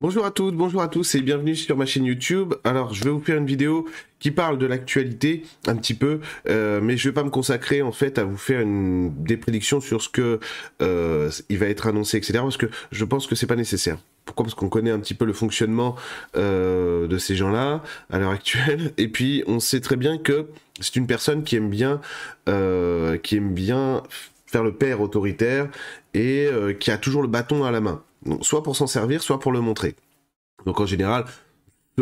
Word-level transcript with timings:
Bonjour 0.00 0.24
à 0.24 0.30
toutes, 0.30 0.54
bonjour 0.54 0.80
à 0.80 0.86
tous 0.86 1.16
et 1.16 1.22
bienvenue 1.22 1.56
sur 1.56 1.76
ma 1.76 1.84
chaîne 1.84 2.04
YouTube. 2.04 2.54
Alors 2.62 2.94
je 2.94 3.02
vais 3.02 3.10
vous 3.10 3.18
faire 3.18 3.36
une 3.36 3.46
vidéo 3.46 3.84
qui 4.20 4.30
parle 4.30 4.56
de 4.56 4.64
l'actualité 4.64 5.42
un 5.66 5.74
petit 5.74 5.94
peu, 5.94 6.20
euh, 6.48 6.80
mais 6.80 6.96
je 6.96 7.08
vais 7.08 7.12
pas 7.12 7.24
me 7.24 7.30
consacrer 7.30 7.82
en 7.82 7.90
fait 7.90 8.16
à 8.16 8.22
vous 8.22 8.36
faire 8.36 8.60
une, 8.60 9.12
des 9.24 9.36
prédictions 9.36 9.80
sur 9.80 10.00
ce 10.00 10.08
que 10.08 10.38
euh, 10.82 11.32
il 11.48 11.58
va 11.58 11.66
être 11.66 11.88
annoncé, 11.88 12.16
etc. 12.16 12.34
Parce 12.34 12.56
que 12.56 12.66
je 12.92 13.04
pense 13.04 13.26
que 13.26 13.34
c'est 13.34 13.48
pas 13.48 13.56
nécessaire. 13.56 13.98
Pourquoi? 14.24 14.44
Parce 14.44 14.54
qu'on 14.54 14.68
connaît 14.68 14.92
un 14.92 15.00
petit 15.00 15.14
peu 15.14 15.24
le 15.24 15.32
fonctionnement 15.32 15.96
euh, 16.36 17.08
de 17.08 17.18
ces 17.18 17.34
gens-là 17.34 17.82
à 18.08 18.20
l'heure 18.20 18.30
actuelle, 18.30 18.92
et 18.98 19.08
puis 19.08 19.42
on 19.48 19.58
sait 19.58 19.80
très 19.80 19.96
bien 19.96 20.16
que 20.16 20.46
c'est 20.78 20.94
une 20.94 21.08
personne 21.08 21.42
qui 21.42 21.56
aime 21.56 21.70
bien, 21.70 22.00
qui 22.46 23.36
aime 23.36 23.52
bien 23.52 24.04
faire 24.46 24.62
le 24.62 24.72
père 24.72 25.00
autoritaire 25.00 25.68
et 26.14 26.48
qui 26.78 26.92
a 26.92 26.98
toujours 26.98 27.22
le 27.22 27.28
bâton 27.28 27.64
à 27.64 27.72
la 27.72 27.80
main 27.80 28.00
soit 28.42 28.62
pour 28.62 28.76
s'en 28.76 28.86
servir, 28.86 29.22
soit 29.22 29.38
pour 29.38 29.52
le 29.52 29.60
montrer. 29.60 29.94
Donc 30.66 30.80
en 30.80 30.86
général, 30.86 31.24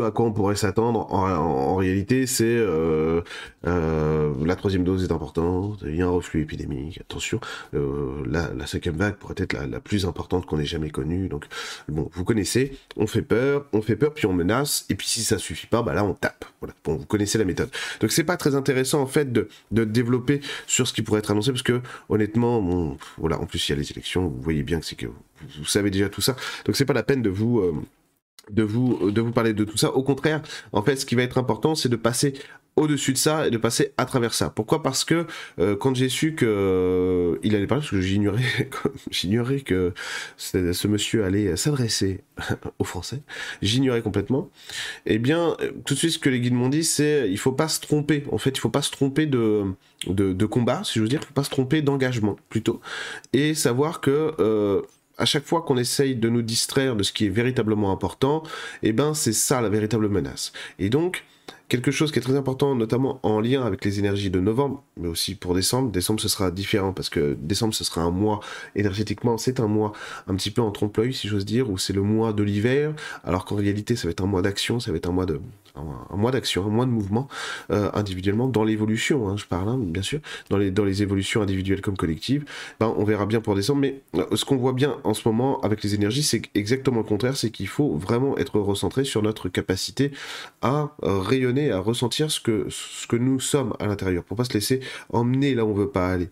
à 0.02 0.10
quoi 0.10 0.26
on 0.26 0.32
pourrait 0.32 0.56
s'attendre 0.56 1.12
en, 1.12 1.76
réalité, 1.76 2.26
c'est 2.26 2.44
euh, 2.44 3.20
euh, 3.66 4.32
la 4.44 4.56
troisième 4.56 4.84
dose 4.84 5.04
est 5.04 5.12
importante, 5.12 5.82
il 5.86 5.96
y 5.96 6.02
a 6.02 6.06
un 6.06 6.10
reflux 6.10 6.42
épidémique, 6.42 7.00
attention, 7.00 7.40
euh, 7.74 8.22
la, 8.26 8.52
la, 8.54 8.66
cinquième 8.66 8.96
vague 8.96 9.16
pourrait 9.16 9.34
être 9.38 9.54
la, 9.54 9.80
plus 9.80 10.06
importante 10.06 10.46
qu'on 10.46 10.58
ait 10.58 10.66
jamais 10.66 10.90
connue. 10.90 11.28
Donc 11.28 11.46
bon, 11.88 12.10
vous 12.12 12.24
connaissez, 12.24 12.76
on 12.96 13.06
fait 13.06 13.22
peur, 13.22 13.66
on 13.72 13.82
fait 13.82 13.96
peur, 13.96 14.14
puis 14.14 14.26
on 14.26 14.32
menace, 14.32 14.86
et 14.88 14.94
puis 14.94 15.06
si 15.06 15.22
ça 15.22 15.38
suffit 15.38 15.66
pas, 15.66 15.82
bah 15.82 15.94
là 15.94 16.04
on 16.04 16.14
tape. 16.14 16.44
Voilà, 16.60 16.74
bon, 16.84 16.96
vous 16.96 17.06
connaissez 17.06 17.38
la 17.38 17.44
méthode. 17.44 17.70
Donc 18.00 18.10
c'est 18.10 18.24
pas 18.24 18.36
très 18.36 18.54
intéressant 18.54 19.02
en 19.02 19.06
fait 19.06 19.32
de, 19.32 19.48
de, 19.70 19.84
développer 19.84 20.40
sur 20.66 20.86
ce 20.86 20.92
qui 20.92 21.02
pourrait 21.02 21.20
être 21.20 21.30
annoncé, 21.30 21.52
parce 21.52 21.62
que 21.62 21.80
honnêtement, 22.08 22.60
bon, 22.62 22.96
voilà, 23.18 23.40
en 23.40 23.46
plus 23.46 23.68
il 23.68 23.72
y 23.72 23.74
a 23.74 23.78
les 23.78 23.90
élections, 23.90 24.28
vous 24.28 24.40
voyez 24.40 24.62
bien 24.62 24.80
que 24.80 24.86
c'est 24.86 24.96
que 24.96 25.06
vous, 25.58 25.64
savez 25.64 25.90
déjà 25.90 26.08
tout 26.08 26.20
ça, 26.20 26.36
donc 26.64 26.76
c'est 26.76 26.84
pas 26.84 26.94
la 26.94 27.02
peine 27.02 27.22
de 27.22 27.30
vous 27.30 27.84
de 28.50 28.62
vous, 28.62 29.10
de 29.10 29.20
vous 29.20 29.32
parler 29.32 29.54
de 29.54 29.64
tout 29.64 29.76
ça. 29.76 29.90
Au 29.90 30.02
contraire, 30.02 30.42
en 30.72 30.82
fait, 30.82 30.96
ce 30.96 31.06
qui 31.06 31.14
va 31.14 31.22
être 31.22 31.38
important, 31.38 31.74
c'est 31.74 31.88
de 31.88 31.96
passer 31.96 32.34
au-dessus 32.76 33.14
de 33.14 33.18
ça 33.18 33.46
et 33.46 33.50
de 33.50 33.56
passer 33.56 33.94
à 33.96 34.04
travers 34.04 34.34
ça. 34.34 34.50
Pourquoi? 34.50 34.82
Parce 34.82 35.04
que 35.04 35.26
euh, 35.58 35.76
quand 35.76 35.94
j'ai 35.94 36.10
su 36.10 36.34
que 36.34 36.44
euh, 36.46 37.38
il 37.42 37.56
allait 37.56 37.66
parler, 37.66 37.80
parce 37.80 37.90
que 37.90 38.02
j'ignorais, 38.02 38.42
j'ignorais 39.10 39.60
que 39.60 39.94
ce 40.36 40.86
monsieur 40.86 41.24
allait 41.24 41.56
s'adresser 41.56 42.20
aux 42.78 42.84
Français, 42.84 43.22
j'ignorais 43.62 44.02
complètement. 44.02 44.50
Eh 45.06 45.18
bien, 45.18 45.56
tout 45.86 45.94
de 45.94 45.98
suite, 45.98 46.12
ce 46.12 46.18
que 46.18 46.28
les 46.28 46.38
guides 46.38 46.52
m'ont 46.52 46.68
dit, 46.68 46.84
c'est 46.84 47.30
il 47.30 47.38
faut 47.38 47.52
pas 47.52 47.68
se 47.68 47.80
tromper. 47.80 48.24
En 48.30 48.38
fait, 48.38 48.50
il 48.50 48.60
faut 48.60 48.68
pas 48.68 48.82
se 48.82 48.90
tromper 48.90 49.24
de 49.24 49.64
de, 50.06 50.46
combat, 50.46 50.82
si 50.84 50.94
je 50.94 51.00
veux 51.00 51.08
dire, 51.08 51.20
il 51.22 51.26
faut 51.26 51.34
pas 51.34 51.42
se 51.42 51.50
tromper 51.50 51.82
d'engagement 51.82 52.36
plutôt, 52.48 52.80
et 53.32 53.54
savoir 53.54 54.00
que 54.00 54.34
euh, 54.38 54.82
à 55.18 55.24
chaque 55.24 55.44
fois 55.44 55.62
qu'on 55.62 55.76
essaye 55.76 56.16
de 56.16 56.28
nous 56.28 56.42
distraire 56.42 56.96
de 56.96 57.02
ce 57.02 57.12
qui 57.12 57.26
est 57.26 57.30
véritablement 57.30 57.92
important, 57.92 58.42
eh 58.82 58.92
ben 58.92 59.14
c'est 59.14 59.32
ça 59.32 59.60
la 59.60 59.68
véritable 59.68 60.08
menace. 60.08 60.52
Et 60.78 60.90
donc, 60.90 61.24
quelque 61.68 61.90
chose 61.90 62.12
qui 62.12 62.18
est 62.18 62.22
très 62.22 62.36
important, 62.36 62.74
notamment 62.74 63.20
en 63.22 63.40
lien 63.40 63.64
avec 63.64 63.84
les 63.84 63.98
énergies 63.98 64.30
de 64.30 64.40
novembre, 64.40 64.84
mais 64.96 65.08
aussi 65.08 65.34
pour 65.34 65.54
décembre. 65.54 65.90
Décembre, 65.90 66.20
ce 66.20 66.28
sera 66.28 66.50
différent 66.50 66.92
parce 66.92 67.08
que 67.08 67.36
décembre, 67.40 67.74
ce 67.74 67.84
sera 67.84 68.02
un 68.02 68.10
mois 68.10 68.40
énergétiquement, 68.74 69.38
c'est 69.38 69.60
un 69.60 69.66
mois 69.66 69.92
un 70.28 70.34
petit 70.34 70.50
peu 70.50 70.62
en 70.62 70.70
trompe-l'œil, 70.70 71.12
si 71.12 71.28
j'ose 71.28 71.44
dire, 71.44 71.70
où 71.70 71.78
c'est 71.78 71.92
le 71.92 72.02
mois 72.02 72.32
de 72.32 72.42
l'hiver, 72.42 72.94
alors 73.24 73.44
qu'en 73.44 73.56
réalité, 73.56 73.96
ça 73.96 74.06
va 74.06 74.12
être 74.12 74.22
un 74.22 74.26
mois 74.26 74.42
d'action, 74.42 74.80
ça 74.80 74.90
va 74.90 74.96
être 74.96 75.08
un 75.08 75.12
mois 75.12 75.26
de, 75.26 75.40
un, 75.76 76.16
mois 76.16 76.30
d'action, 76.30 76.64
un 76.66 76.70
mois 76.70 76.86
de 76.86 76.90
mouvement 76.90 77.28
euh, 77.70 77.90
individuellement 77.94 78.48
dans 78.48 78.64
l'évolution, 78.64 79.28
hein, 79.28 79.36
je 79.36 79.44
parle, 79.44 79.68
hein, 79.68 79.78
bien 79.78 80.02
sûr, 80.02 80.20
dans 80.50 80.56
les, 80.56 80.70
dans 80.70 80.84
les 80.84 81.02
évolutions 81.02 81.42
individuelles 81.42 81.80
comme 81.80 81.96
collectives. 81.96 82.44
Ben, 82.80 82.92
on 82.96 83.04
verra 83.04 83.26
bien 83.26 83.40
pour 83.40 83.54
décembre, 83.54 83.80
mais 83.80 84.02
euh, 84.14 84.24
ce 84.36 84.44
qu'on 84.44 84.56
voit 84.56 84.72
bien 84.72 84.96
en 85.04 85.14
ce 85.14 85.26
moment 85.26 85.60
avec 85.60 85.82
les 85.82 85.94
énergies, 85.94 86.22
c'est 86.22 86.42
exactement 86.54 86.98
le 86.98 87.04
contraire, 87.04 87.36
c'est 87.36 87.50
qu'il 87.50 87.68
faut 87.68 87.96
vraiment 87.96 88.36
être 88.38 88.58
recentré 88.60 89.04
sur 89.04 89.22
notre 89.22 89.48
capacité 89.48 90.12
à 90.62 90.94
euh, 91.02 91.18
à 91.56 91.78
ressentir 91.78 92.30
ce 92.30 92.40
que, 92.40 92.66
ce 92.70 93.06
que 93.06 93.16
nous 93.16 93.40
sommes 93.40 93.74
à 93.78 93.86
l'intérieur, 93.86 94.24
pour 94.24 94.36
pas 94.36 94.44
se 94.44 94.52
laisser 94.52 94.80
emmener 95.12 95.54
là 95.54 95.64
où 95.64 95.70
on 95.70 95.74
veut 95.74 95.90
pas 95.90 96.08
aller. 96.10 96.28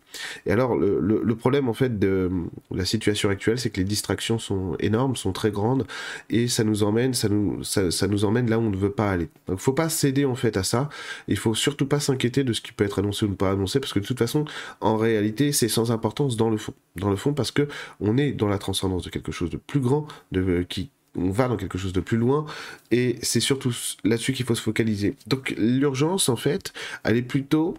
Et 0.46 0.52
alors, 0.52 0.76
le, 0.76 1.34
problème, 1.34 1.68
en 1.68 1.74
fait, 1.74 1.98
de 1.98 2.30
la 2.70 2.84
situation 2.84 3.28
actuelle, 3.28 3.58
c'est 3.58 3.70
que 3.70 3.78
les 3.78 3.84
distractions 3.84 4.38
sont 4.38 4.76
énormes, 4.80 5.16
sont 5.16 5.32
très 5.32 5.50
grandes, 5.50 5.86
et 6.30 6.48
ça 6.48 6.64
nous 6.64 6.82
emmène, 6.82 7.14
ça 7.14 7.28
nous, 7.28 7.62
ça, 7.64 8.06
nous 8.06 8.24
emmène 8.24 8.48
là 8.48 8.58
où 8.58 8.62
on 8.62 8.70
ne 8.70 8.76
veut 8.76 8.92
pas 8.92 9.10
aller. 9.10 9.28
Donc, 9.48 9.58
faut 9.58 9.72
pas 9.72 9.88
céder, 9.88 10.24
en 10.24 10.34
fait, 10.34 10.56
à 10.56 10.62
ça. 10.62 10.88
Il 11.28 11.36
faut 11.36 11.54
surtout 11.54 11.86
pas 11.86 12.00
s'inquiéter 12.00 12.44
de 12.44 12.52
ce 12.52 12.60
qui 12.60 12.72
peut 12.72 12.84
être 12.84 12.98
annoncé 12.98 13.26
ou 13.26 13.34
pas 13.34 13.50
annoncé, 13.50 13.80
parce 13.80 13.92
que 13.92 14.00
de 14.00 14.06
toute 14.06 14.18
façon, 14.18 14.44
en 14.80 14.96
réalité, 14.96 15.52
c'est 15.52 15.68
sans 15.68 15.90
importance 15.90 16.36
dans 16.36 16.50
le 16.50 16.56
fond. 16.56 16.74
Dans 16.96 17.10
le 17.10 17.16
fond, 17.16 17.34
parce 17.34 17.50
que 17.50 17.68
on 18.00 18.16
est 18.16 18.32
dans 18.32 18.48
la 18.48 18.58
transcendance 18.58 19.02
de 19.02 19.10
quelque 19.10 19.32
chose 19.32 19.50
de 19.50 19.56
plus 19.56 19.80
grand, 19.80 20.06
de, 20.32 20.64
qui, 20.68 20.90
on 21.16 21.30
va 21.30 21.48
dans 21.48 21.56
quelque 21.56 21.78
chose 21.78 21.92
de 21.92 22.00
plus 22.00 22.16
loin, 22.16 22.46
et 22.90 23.18
c'est 23.22 23.40
surtout 23.40 23.72
là-dessus 24.04 24.32
qu'il 24.32 24.46
faut 24.46 24.54
se 24.54 24.62
focaliser. 24.62 25.16
Donc 25.26 25.54
l'urgence, 25.56 26.28
en 26.28 26.36
fait, 26.36 26.72
elle 27.04 27.16
est 27.16 27.22
plutôt, 27.22 27.76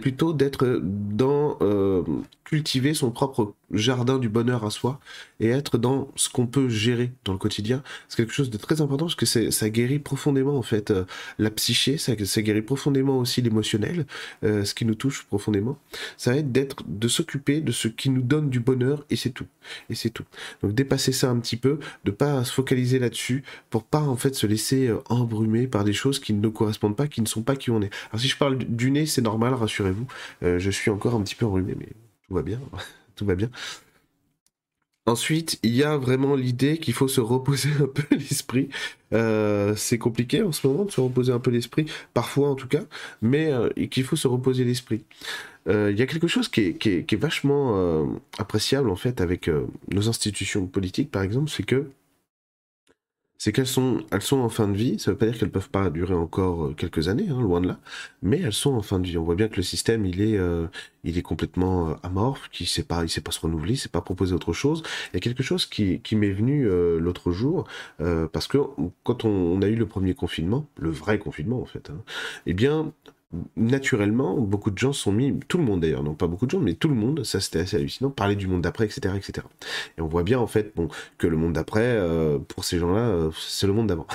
plutôt 0.00 0.32
d'être 0.32 0.80
dans 0.82 1.58
euh, 1.60 2.02
cultiver 2.44 2.94
son 2.94 3.10
propre 3.10 3.54
jardin 3.72 4.18
du 4.18 4.28
bonheur 4.28 4.64
à 4.64 4.70
soi 4.70 5.00
et 5.38 5.48
être 5.48 5.78
dans 5.78 6.10
ce 6.16 6.28
qu'on 6.28 6.46
peut 6.46 6.68
gérer 6.68 7.12
dans 7.24 7.32
le 7.32 7.38
quotidien. 7.38 7.82
C'est 8.08 8.16
quelque 8.16 8.32
chose 8.32 8.50
de 8.50 8.58
très 8.58 8.80
important 8.80 9.06
parce 9.06 9.14
que 9.14 9.26
ça 9.26 9.70
guérit 9.70 9.98
profondément 9.98 10.56
en 10.56 10.62
fait 10.62 10.90
euh, 10.90 11.04
la 11.38 11.50
psyché, 11.50 11.98
ça, 11.98 12.14
guérit 12.14 12.62
profondément 12.62 13.18
aussi 13.18 13.42
l'émotionnel, 13.42 14.06
euh, 14.44 14.64
ce 14.64 14.74
qui 14.74 14.84
nous 14.84 14.94
touche 14.94 15.24
profondément. 15.24 15.78
Ça 16.16 16.32
va 16.32 16.38
être 16.38 16.52
d'être, 16.52 16.76
de 16.86 17.08
s'occuper 17.08 17.60
de 17.60 17.72
ce 17.72 17.88
qui 17.88 18.10
nous 18.10 18.22
donne 18.22 18.50
du 18.50 18.60
bonheur 18.60 19.04
et 19.10 19.16
c'est 19.16 19.30
tout. 19.30 19.46
Et 19.88 19.94
c'est 19.94 20.10
tout. 20.10 20.24
Donc 20.62 20.72
dépasser 20.74 21.12
ça 21.12 21.30
un 21.30 21.38
petit 21.38 21.56
peu, 21.56 21.78
de 22.04 22.10
pas 22.10 22.44
se 22.44 22.52
focaliser 22.52 22.98
là-dessus 22.98 23.44
pour 23.70 23.84
pas 23.84 24.02
en 24.02 24.16
fait 24.16 24.34
se 24.34 24.46
laisser 24.46 24.88
euh, 24.88 24.98
embrumer 25.08 25.66
par 25.66 25.84
des 25.84 25.92
choses 25.92 26.18
qui 26.18 26.32
ne 26.32 26.40
nous 26.40 26.52
correspondent 26.52 26.96
pas, 26.96 27.08
qui 27.08 27.20
ne 27.20 27.26
sont 27.26 27.42
pas 27.42 27.56
qui 27.56 27.70
on 27.70 27.80
est. 27.82 27.90
Alors 28.10 28.20
si 28.20 28.28
je 28.28 28.36
parle 28.36 28.58
du 28.58 28.90
nez, 28.90 29.06
c'est 29.06 29.22
normal, 29.22 29.54
rassurez-vous. 29.54 30.06
je 30.42 30.70
suis 30.70 30.90
encore 30.90 31.14
un 31.14 31.22
petit 31.22 31.34
peu 31.34 31.46
enrhumé, 31.46 31.74
mais 31.78 31.88
tout 32.28 32.34
va 32.34 32.42
bien, 32.42 32.60
tout 33.20 33.26
va 33.26 33.34
bien. 33.34 33.50
Ensuite, 35.04 35.58
il 35.62 35.74
y 35.74 35.82
a 35.82 35.98
vraiment 35.98 36.36
l'idée 36.36 36.78
qu'il 36.78 36.94
faut 36.94 37.08
se 37.08 37.20
reposer 37.20 37.68
un 37.80 37.86
peu 37.86 38.04
l'esprit. 38.16 38.70
Euh, 39.12 39.74
c'est 39.76 39.98
compliqué 39.98 40.42
en 40.42 40.52
ce 40.52 40.66
moment 40.66 40.84
de 40.84 40.90
se 40.90 41.00
reposer 41.00 41.32
un 41.32 41.38
peu 41.38 41.50
l'esprit, 41.50 41.84
parfois 42.14 42.48
en 42.48 42.54
tout 42.54 42.68
cas, 42.68 42.84
mais 43.20 43.52
euh, 43.52 43.68
qu'il 43.90 44.04
faut 44.04 44.16
se 44.16 44.28
reposer 44.28 44.64
l'esprit. 44.64 45.04
Euh, 45.68 45.90
il 45.90 45.98
y 45.98 46.02
a 46.02 46.06
quelque 46.06 46.28
chose 46.28 46.48
qui 46.48 46.62
est 46.62 47.14
vachement 47.14 48.08
appréciable 48.38 48.88
en 48.88 48.96
fait 48.96 49.20
avec 49.20 49.50
nos 49.90 50.08
institutions 50.08 50.66
politiques, 50.66 51.10
par 51.10 51.22
exemple, 51.22 51.50
c'est 51.50 51.64
que 51.64 51.90
c'est 53.40 53.52
qu'elles 53.52 53.66
sont, 53.66 54.04
elles 54.12 54.20
sont 54.20 54.40
en 54.40 54.50
fin 54.50 54.68
de 54.68 54.76
vie. 54.76 54.98
Ça 54.98 55.10
ne 55.10 55.14
veut 55.14 55.18
pas 55.18 55.24
dire 55.24 55.38
qu'elles 55.38 55.50
peuvent 55.50 55.70
pas 55.70 55.88
durer 55.88 56.12
encore 56.12 56.66
euh, 56.66 56.74
quelques 56.74 57.08
années, 57.08 57.28
hein, 57.30 57.40
loin 57.40 57.62
de 57.62 57.68
là, 57.68 57.80
mais 58.20 58.38
elles 58.38 58.52
sont 58.52 58.74
en 58.74 58.82
fin 58.82 58.98
de 58.98 59.06
vie. 59.06 59.16
On 59.16 59.24
voit 59.24 59.34
bien 59.34 59.48
que 59.48 59.56
le 59.56 59.62
système, 59.62 60.04
il 60.04 60.20
est, 60.20 60.36
euh, 60.36 60.66
il 61.04 61.16
est 61.16 61.22
complètement 61.22 61.88
euh, 61.88 61.94
amorphe, 62.02 62.50
qui 62.52 62.66
sait 62.66 62.82
pas, 62.82 63.02
il 63.02 63.08
sait 63.08 63.22
pas 63.22 63.30
se 63.30 63.40
renouveler, 63.40 63.72
il 63.72 63.76
sait 63.78 63.88
pas 63.88 64.02
proposer 64.02 64.34
autre 64.34 64.52
chose. 64.52 64.82
Il 65.10 65.14
y 65.14 65.16
a 65.16 65.20
quelque 65.20 65.42
chose 65.42 65.64
qui, 65.64 66.00
qui 66.00 66.16
m'est 66.16 66.32
venu 66.32 66.68
l'autre 66.98 67.32
jour, 67.32 67.66
parce 67.98 68.46
que 68.46 68.58
quand 69.04 69.24
on, 69.24 69.62
a 69.62 69.66
eu 69.68 69.74
le 69.74 69.86
premier 69.86 70.14
confinement, 70.14 70.66
le 70.78 70.90
vrai 70.90 71.18
confinement 71.18 71.62
en 71.62 71.64
fait, 71.64 71.88
hein, 71.88 72.02
eh 72.44 72.52
bien, 72.52 72.92
naturellement, 73.56 74.38
beaucoup 74.38 74.72
de 74.72 74.78
gens 74.78 74.92
sont 74.92 75.12
mis, 75.12 75.38
tout 75.46 75.58
le 75.58 75.64
monde 75.64 75.80
d'ailleurs, 75.80 76.02
non 76.02 76.14
pas 76.14 76.26
beaucoup 76.26 76.46
de 76.46 76.50
gens, 76.50 76.58
mais 76.58 76.74
tout 76.74 76.88
le 76.88 76.96
monde, 76.96 77.24
ça 77.24 77.40
c'était 77.40 77.60
assez 77.60 77.76
hallucinant, 77.76 78.10
parler 78.10 78.34
du 78.34 78.48
monde 78.48 78.62
d'après, 78.62 78.86
etc., 78.86 79.14
etc. 79.16 79.46
Et 79.96 80.00
on 80.00 80.08
voit 80.08 80.24
bien 80.24 80.40
en 80.40 80.48
fait, 80.48 80.72
bon, 80.74 80.88
que 81.16 81.28
le 81.28 81.36
monde 81.36 81.52
d'après, 81.52 81.84
euh, 81.84 82.38
pour 82.38 82.64
ces 82.64 82.78
gens-là, 82.78 83.00
euh, 83.00 83.30
c'est 83.38 83.68
le 83.68 83.72
monde 83.72 83.86
d'avant. 83.86 84.06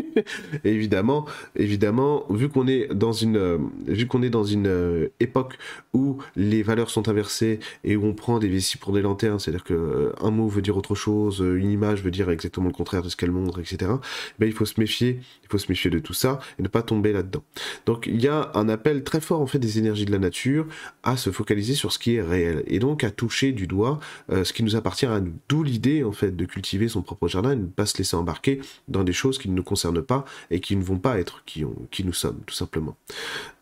évidemment, 0.64 1.24
évidemment, 1.56 2.26
vu 2.28 2.50
qu'on 2.50 2.66
est 2.66 2.92
dans 2.92 3.12
une, 3.12 3.38
euh, 3.38 3.58
vu 3.86 4.06
qu'on 4.06 4.22
est 4.22 4.30
dans 4.30 4.44
une 4.44 5.08
époque 5.20 5.56
où 5.94 6.18
les 6.36 6.62
valeurs 6.62 6.90
sont 6.90 7.08
inversées 7.08 7.60
et 7.82 7.96
où 7.96 8.04
on 8.04 8.12
prend 8.12 8.38
des 8.38 8.48
vessies 8.48 8.76
pour 8.76 8.92
des 8.92 9.00
lanternes, 9.00 9.38
c'est-à-dire 9.38 9.64
que 9.64 10.12
un 10.20 10.30
mot 10.30 10.48
veut 10.48 10.62
dire 10.62 10.76
autre 10.76 10.94
chose, 10.94 11.38
une 11.40 11.70
image 11.70 12.02
veut 12.02 12.10
dire 12.10 12.28
exactement 12.28 12.66
le 12.66 12.74
contraire 12.74 13.02
de 13.02 13.08
ce 13.08 13.16
qu'elle 13.16 13.30
montre, 13.30 13.58
etc. 13.58 13.92
Ben, 14.38 14.46
il 14.46 14.52
faut 14.52 14.66
se 14.66 14.78
méfier, 14.78 15.20
il 15.42 15.48
faut 15.48 15.58
se 15.58 15.70
méfier 15.70 15.90
de 15.90 15.98
tout 15.98 16.12
ça 16.12 16.40
et 16.58 16.62
ne 16.62 16.68
pas 16.68 16.82
tomber 16.82 17.14
là-dedans. 17.14 17.42
Donc 17.86 18.06
il 18.06 18.20
y 18.20 18.28
a 18.28 18.49
un 18.54 18.68
appel 18.68 19.04
très 19.04 19.20
fort 19.20 19.40
en 19.40 19.46
fait 19.46 19.58
des 19.58 19.78
énergies 19.78 20.04
de 20.04 20.12
la 20.12 20.18
nature 20.18 20.66
à 21.02 21.16
se 21.16 21.30
focaliser 21.30 21.74
sur 21.74 21.92
ce 21.92 21.98
qui 21.98 22.16
est 22.16 22.22
réel 22.22 22.62
et 22.66 22.78
donc 22.78 23.04
à 23.04 23.10
toucher 23.10 23.52
du 23.52 23.66
doigt 23.66 24.00
ce 24.30 24.52
qui 24.52 24.62
nous 24.62 24.76
appartient 24.76 25.06
à 25.06 25.20
nous. 25.20 25.32
D'où 25.48 25.62
l'idée 25.62 26.04
en 26.04 26.12
fait 26.12 26.36
de 26.36 26.44
cultiver 26.44 26.88
son 26.88 27.02
propre 27.02 27.28
jardin 27.28 27.52
et 27.52 27.56
de 27.56 27.62
ne 27.62 27.66
pas 27.66 27.86
se 27.86 27.96
laisser 27.98 28.16
embarquer 28.16 28.60
dans 28.88 29.04
des 29.04 29.12
choses 29.12 29.38
qui 29.38 29.48
ne 29.48 29.54
nous 29.54 29.62
concernent 29.62 30.02
pas 30.02 30.24
et 30.50 30.60
qui 30.60 30.76
ne 30.76 30.82
vont 30.82 30.98
pas 30.98 31.18
être 31.18 31.42
qui, 31.46 32.04
nous 32.04 32.12
sommes, 32.12 32.40
tout 32.46 32.54
simplement. 32.54 32.96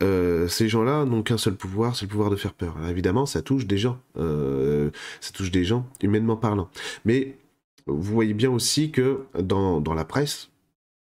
Euh, 0.02 0.48
ces 0.48 0.68
gens-là 0.68 1.04
n'ont 1.04 1.22
qu'un 1.22 1.38
seul 1.38 1.54
pouvoir, 1.54 1.96
c'est 1.96 2.06
le 2.06 2.10
pouvoir 2.10 2.30
de 2.30 2.36
faire 2.36 2.54
peur. 2.54 2.76
évidemment, 2.88 3.26
ça 3.26 3.42
touche 3.42 3.66
des 3.66 3.78
gens, 3.78 3.98
euh, 4.18 4.90
ça 5.20 5.32
touche 5.32 5.50
des 5.50 5.64
gens, 5.64 5.86
humainement 6.02 6.36
parlant. 6.36 6.68
Mais 7.04 7.36
vous 7.86 8.14
voyez 8.14 8.34
bien 8.34 8.50
aussi 8.50 8.90
que 8.90 9.20
dans 9.38 9.94
la 9.94 10.04
presse, 10.04 10.50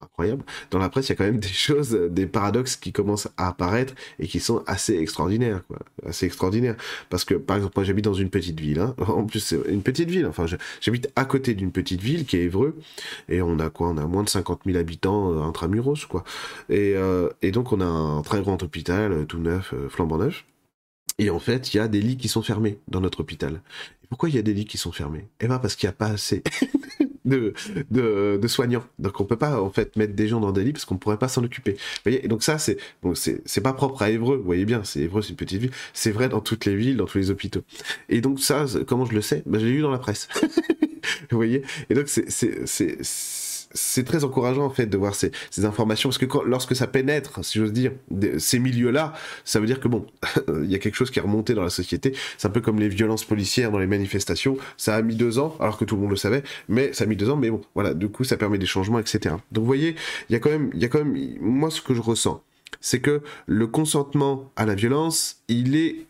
incroyable. 0.01 0.44
Dans 0.71 0.79
la 0.79 0.89
presse, 0.89 1.07
il 1.07 1.09
y 1.09 1.13
a 1.13 1.15
quand 1.15 1.23
même 1.23 1.39
des 1.39 1.47
choses, 1.47 1.91
des 1.91 2.27
paradoxes 2.27 2.75
qui 2.75 2.91
commencent 2.91 3.27
à 3.38 3.47
apparaître 3.47 3.94
et 4.19 4.27
qui 4.27 4.39
sont 4.39 4.63
assez 4.67 4.97
extraordinaires, 4.97 5.63
quoi. 5.67 5.79
Assez 6.05 6.25
extraordinaires. 6.25 6.75
Parce 7.09 7.25
que, 7.25 7.33
par 7.33 7.57
exemple, 7.57 7.73
moi, 7.75 7.83
j'habite 7.83 8.05
dans 8.05 8.13
une 8.13 8.29
petite 8.29 8.59
ville, 8.59 8.79
hein. 8.79 8.95
En 9.07 9.25
plus, 9.25 9.39
c'est 9.39 9.59
une 9.67 9.81
petite 9.81 10.09
ville. 10.09 10.25
Enfin, 10.27 10.45
j'habite 10.81 11.11
à 11.15 11.25
côté 11.25 11.55
d'une 11.55 11.71
petite 11.71 12.01
ville 12.01 12.25
qui 12.25 12.38
est 12.38 12.44
Évreux. 12.44 12.77
Et 13.29 13.41
on 13.41 13.59
a 13.59 13.69
quoi? 13.69 13.89
On 13.89 13.97
a 13.97 14.05
moins 14.05 14.23
de 14.23 14.29
50 14.29 14.61
000 14.65 14.77
habitants 14.77 15.33
euh, 15.33 15.41
intramuros, 15.41 16.05
quoi. 16.07 16.23
Et, 16.69 16.93
euh, 16.95 17.29
et 17.41 17.51
donc, 17.51 17.71
on 17.71 17.81
a 17.81 17.85
un 17.85 18.21
très 18.21 18.41
grand 18.41 18.61
hôpital, 18.63 19.11
euh, 19.11 19.25
tout 19.25 19.39
neuf, 19.39 19.73
flambant 19.89 20.17
neuf. 20.17 20.45
Et 21.19 21.31
en 21.31 21.39
fait, 21.39 21.73
il 21.73 21.77
y 21.77 21.79
a 21.79 21.88
des 21.88 22.00
lits 22.00 22.17
qui 22.17 22.27
sont 22.27 22.43
fermés 22.43 22.79
dans 22.88 23.01
notre 23.01 23.21
hôpital. 23.21 23.61
Pourquoi 24.09 24.29
il 24.29 24.35
y 24.35 24.38
a 24.39 24.43
des 24.43 24.53
lits 24.53 24.65
qui 24.65 24.77
sont 24.77 24.91
fermés? 24.91 25.27
Eh 25.41 25.47
ben 25.47 25.59
parce 25.59 25.75
qu'il 25.75 25.88
n'y 25.88 25.91
a 25.91 25.93
pas 25.93 26.07
assez 26.07 26.43
de, 27.27 27.53
de, 27.91 28.47
soignants. 28.47 28.83
Donc 29.00 29.19
on 29.19 29.25
peut 29.25 29.38
pas 29.38 29.62
en 29.62 29.69
fait 29.69 29.95
mettre 29.95 30.13
des 30.13 30.27
gens 30.27 30.39
dans 30.39 30.51
des 30.51 30.63
lits 30.63 30.74
parce 30.74 30.85
qu'on 30.85 30.97
pourrait 30.97 31.18
pas 31.18 31.27
s'en 31.27 31.44
occuper. 31.44 31.74
Vous 31.74 31.77
voyez 32.03 32.24
Et 32.24 32.27
donc 32.27 32.44
ça 32.44 32.57
c'est 32.57 32.77
bon, 33.03 33.13
c'est 33.15 33.62
pas 33.62 33.74
propre 33.74 34.01
à 34.01 34.09
Évreux. 34.09 34.38
Vous 34.38 34.44
voyez 34.44 34.65
bien, 34.65 34.83
c'est 34.83 35.01
Évreux, 35.01 35.21
c'est 35.21 35.29
une 35.29 35.35
petite 35.35 35.62
ville. 35.62 35.71
C'est 35.94 36.12
vrai 36.12 36.29
dans 36.29 36.41
toutes 36.41 36.65
les 36.65 36.75
villes, 36.75 36.97
dans 36.97 37.06
tous 37.06 37.18
les 37.18 37.29
hôpitaux. 37.29 37.62
Et 38.09 38.21
donc 38.21 38.39
ça, 38.39 38.65
comment 38.88 39.06
je 39.06 39.13
le 39.13 39.21
sais? 39.21 39.44
Ben, 39.45 39.59
j'ai 39.59 39.69
lu 39.69 39.81
dans 39.81 39.91
la 39.91 40.00
presse. 40.00 40.27
Vous 41.31 41.38
voyez? 41.38 41.63
Et 41.89 41.94
donc 41.94 42.07
c'est 42.07 42.27
c'est 43.73 44.03
très 44.03 44.23
encourageant 44.23 44.65
en 44.65 44.69
fait 44.69 44.85
de 44.85 44.97
voir 44.97 45.15
ces, 45.15 45.31
informations 45.63 46.09
parce 46.09 46.17
que 46.17 46.25
lorsque 46.45 46.75
ça 46.75 46.87
pénètre, 46.87 47.43
si 47.43 47.59
j'ose 47.59 47.73
dire, 47.73 47.91
ces 48.37 48.59
milieux-là, 48.59 49.13
ça 49.43 49.59
veut 49.59 49.65
dire 49.65 49.79
que 49.79 49.87
bon, 49.87 50.05
il 50.63 50.69
y 50.69 50.75
a 50.75 50.79
quelque 50.79 50.95
chose 50.95 51.11
qui 51.11 51.19
est 51.19 51.21
remonté 51.21 51.53
dans 51.53 51.63
la 51.63 51.69
société. 51.69 52.13
C'est 52.37 52.47
un 52.47 52.51
peu 52.51 52.61
comme 52.61 52.79
les 52.79 52.89
violences 52.89 53.25
policières 53.25 53.71
dans 53.71 53.79
les 53.79 53.87
manifestations. 53.87 54.57
Ça 54.77 54.95
a 54.95 55.01
mis 55.01 55.15
deux 55.15 55.39
ans, 55.39 55.55
alors 55.59 55.77
que 55.77 55.85
tout 55.85 55.95
le 55.95 56.01
monde 56.01 56.11
le 56.11 56.17
savait, 56.17 56.43
mais 56.69 56.93
ça 56.93 57.03
a 57.03 57.07
mis 57.07 57.15
deux 57.15 57.29
ans. 57.29 57.37
Mais 57.37 57.49
bon, 57.49 57.61
voilà, 57.75 57.93
du 57.93 58.09
coup, 58.09 58.23
ça 58.23 58.37
permet 58.37 58.57
des 58.57 58.65
changements, 58.65 58.99
etc. 58.99 59.35
Donc, 59.51 59.61
vous 59.61 59.65
voyez, 59.65 59.95
il 60.29 60.33
y 60.33 60.35
a 60.35 60.39
quand 60.39 60.49
même, 60.49 60.69
il 60.73 60.81
y 60.81 60.85
a 60.85 60.87
quand 60.87 61.03
même, 61.03 61.17
moi, 61.39 61.69
ce 61.71 61.81
que 61.81 61.93
je 61.93 62.01
ressens, 62.01 62.43
c'est 62.81 62.99
que 62.99 63.21
le 63.45 63.67
consentement 63.67 64.51
à 64.55 64.65
la 64.65 64.75
violence, 64.75 65.41
il 65.47 65.75
est 65.75 66.05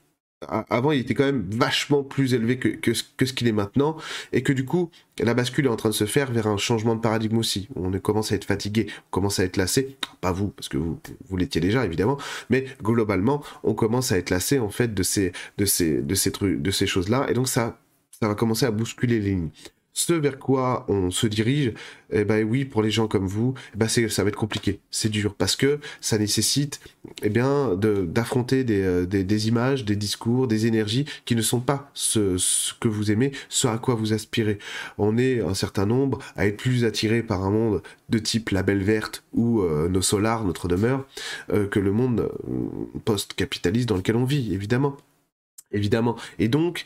avant, 0.47 0.91
il 0.91 0.99
était 0.99 1.15
quand 1.15 1.25
même 1.25 1.47
vachement 1.49 2.03
plus 2.03 2.33
élevé 2.33 2.59
que, 2.59 2.67
que, 2.69 2.93
ce 2.93 3.33
qu'il 3.33 3.47
est 3.47 3.51
maintenant, 3.51 3.97
et 4.33 4.43
que 4.43 4.53
du 4.53 4.65
coup, 4.65 4.91
la 5.19 5.33
bascule 5.33 5.65
est 5.65 5.69
en 5.69 5.75
train 5.75 5.89
de 5.89 5.95
se 5.95 6.05
faire 6.05 6.31
vers 6.31 6.47
un 6.47 6.57
changement 6.57 6.95
de 6.95 7.01
paradigme 7.01 7.37
aussi. 7.37 7.67
On 7.75 7.91
commence 7.99 8.31
à 8.31 8.35
être 8.35 8.45
fatigué, 8.45 8.87
on 9.07 9.09
commence 9.09 9.39
à 9.39 9.45
être 9.45 9.57
lassé, 9.57 9.97
pas 10.21 10.31
vous, 10.31 10.49
parce 10.49 10.69
que 10.69 10.77
vous, 10.77 10.99
vous 11.27 11.37
l'étiez 11.37 11.59
déjà 11.59 11.85
évidemment, 11.85 12.17
mais 12.49 12.65
globalement, 12.83 13.43
on 13.63 13.73
commence 13.73 14.11
à 14.11 14.17
être 14.17 14.29
lassé 14.29 14.59
en 14.59 14.69
fait 14.69 14.93
de 14.93 15.03
ces, 15.03 15.31
de 15.57 15.65
ces, 15.65 16.01
de 16.01 16.13
ces 16.13 16.31
de 16.31 16.71
ces 16.71 16.85
choses-là, 16.85 17.25
et 17.29 17.33
donc 17.33 17.47
ça, 17.47 17.79
ça 18.19 18.27
va 18.27 18.35
commencer 18.35 18.65
à 18.65 18.71
bousculer 18.71 19.19
les 19.19 19.29
lignes 19.31 19.49
ce 19.97 20.13
vers 20.13 20.37
quoi 20.37 20.85
on 20.89 21.09
se 21.09 21.25
dirige, 21.25 21.73
eh 22.11 22.23
ben 22.23 22.47
oui, 22.47 22.65
pour 22.65 22.83
les 22.83 22.91
gens 22.91 23.07
comme 23.07 23.25
vous, 23.25 23.55
eh 23.73 23.77
ben 23.77 23.87
ça 23.87 24.23
va 24.23 24.29
être 24.29 24.35
compliqué, 24.35 24.79
c'est 24.91 25.09
dur, 25.09 25.33
parce 25.33 25.55
que 25.55 25.79
ça 26.01 26.19
nécessite 26.19 26.79
eh 27.23 27.29
bien, 27.29 27.75
d'affronter 27.75 28.63
euh, 28.69 29.07
des, 29.07 29.23
des, 29.23 29.47
images, 29.47 29.85
des 29.85 29.95
discours, 29.95 30.47
des 30.47 30.67
énergies 30.67 31.05
qui 31.25 31.35
ne 31.35 31.41
sont 31.41 31.61
pas 31.61 31.89
ce, 31.95 32.37
ce, 32.37 32.75
que 32.79 32.87
vous 32.87 33.09
aimez, 33.11 33.31
ce 33.49 33.67
à 33.67 33.79
quoi 33.79 33.95
vous 33.95 34.13
aspirez. 34.13 34.59
On 34.99 35.17
est 35.17 35.41
un 35.41 35.55
certain 35.55 35.87
nombre 35.87 36.19
à 36.35 36.45
être 36.45 36.57
plus 36.57 36.85
attiré 36.85 37.23
par 37.23 37.43
un 37.43 37.49
monde 37.49 37.81
de 38.09 38.19
type 38.19 38.51
la 38.51 38.61
belle 38.61 38.83
verte 38.83 39.23
ou 39.33 39.61
euh, 39.61 39.89
nos 39.89 40.03
solars, 40.03 40.43
notre 40.43 40.67
demeure, 40.67 41.07
euh, 41.51 41.67
que 41.67 41.79
le 41.79 41.91
monde 41.91 42.29
post-capitaliste 43.03 43.89
dans 43.89 43.97
lequel 43.97 44.15
on 44.15 44.25
vit, 44.25 44.53
évidemment. 44.53 44.95
Évidemment. 45.71 46.15
Et 46.39 46.47
donc, 46.47 46.85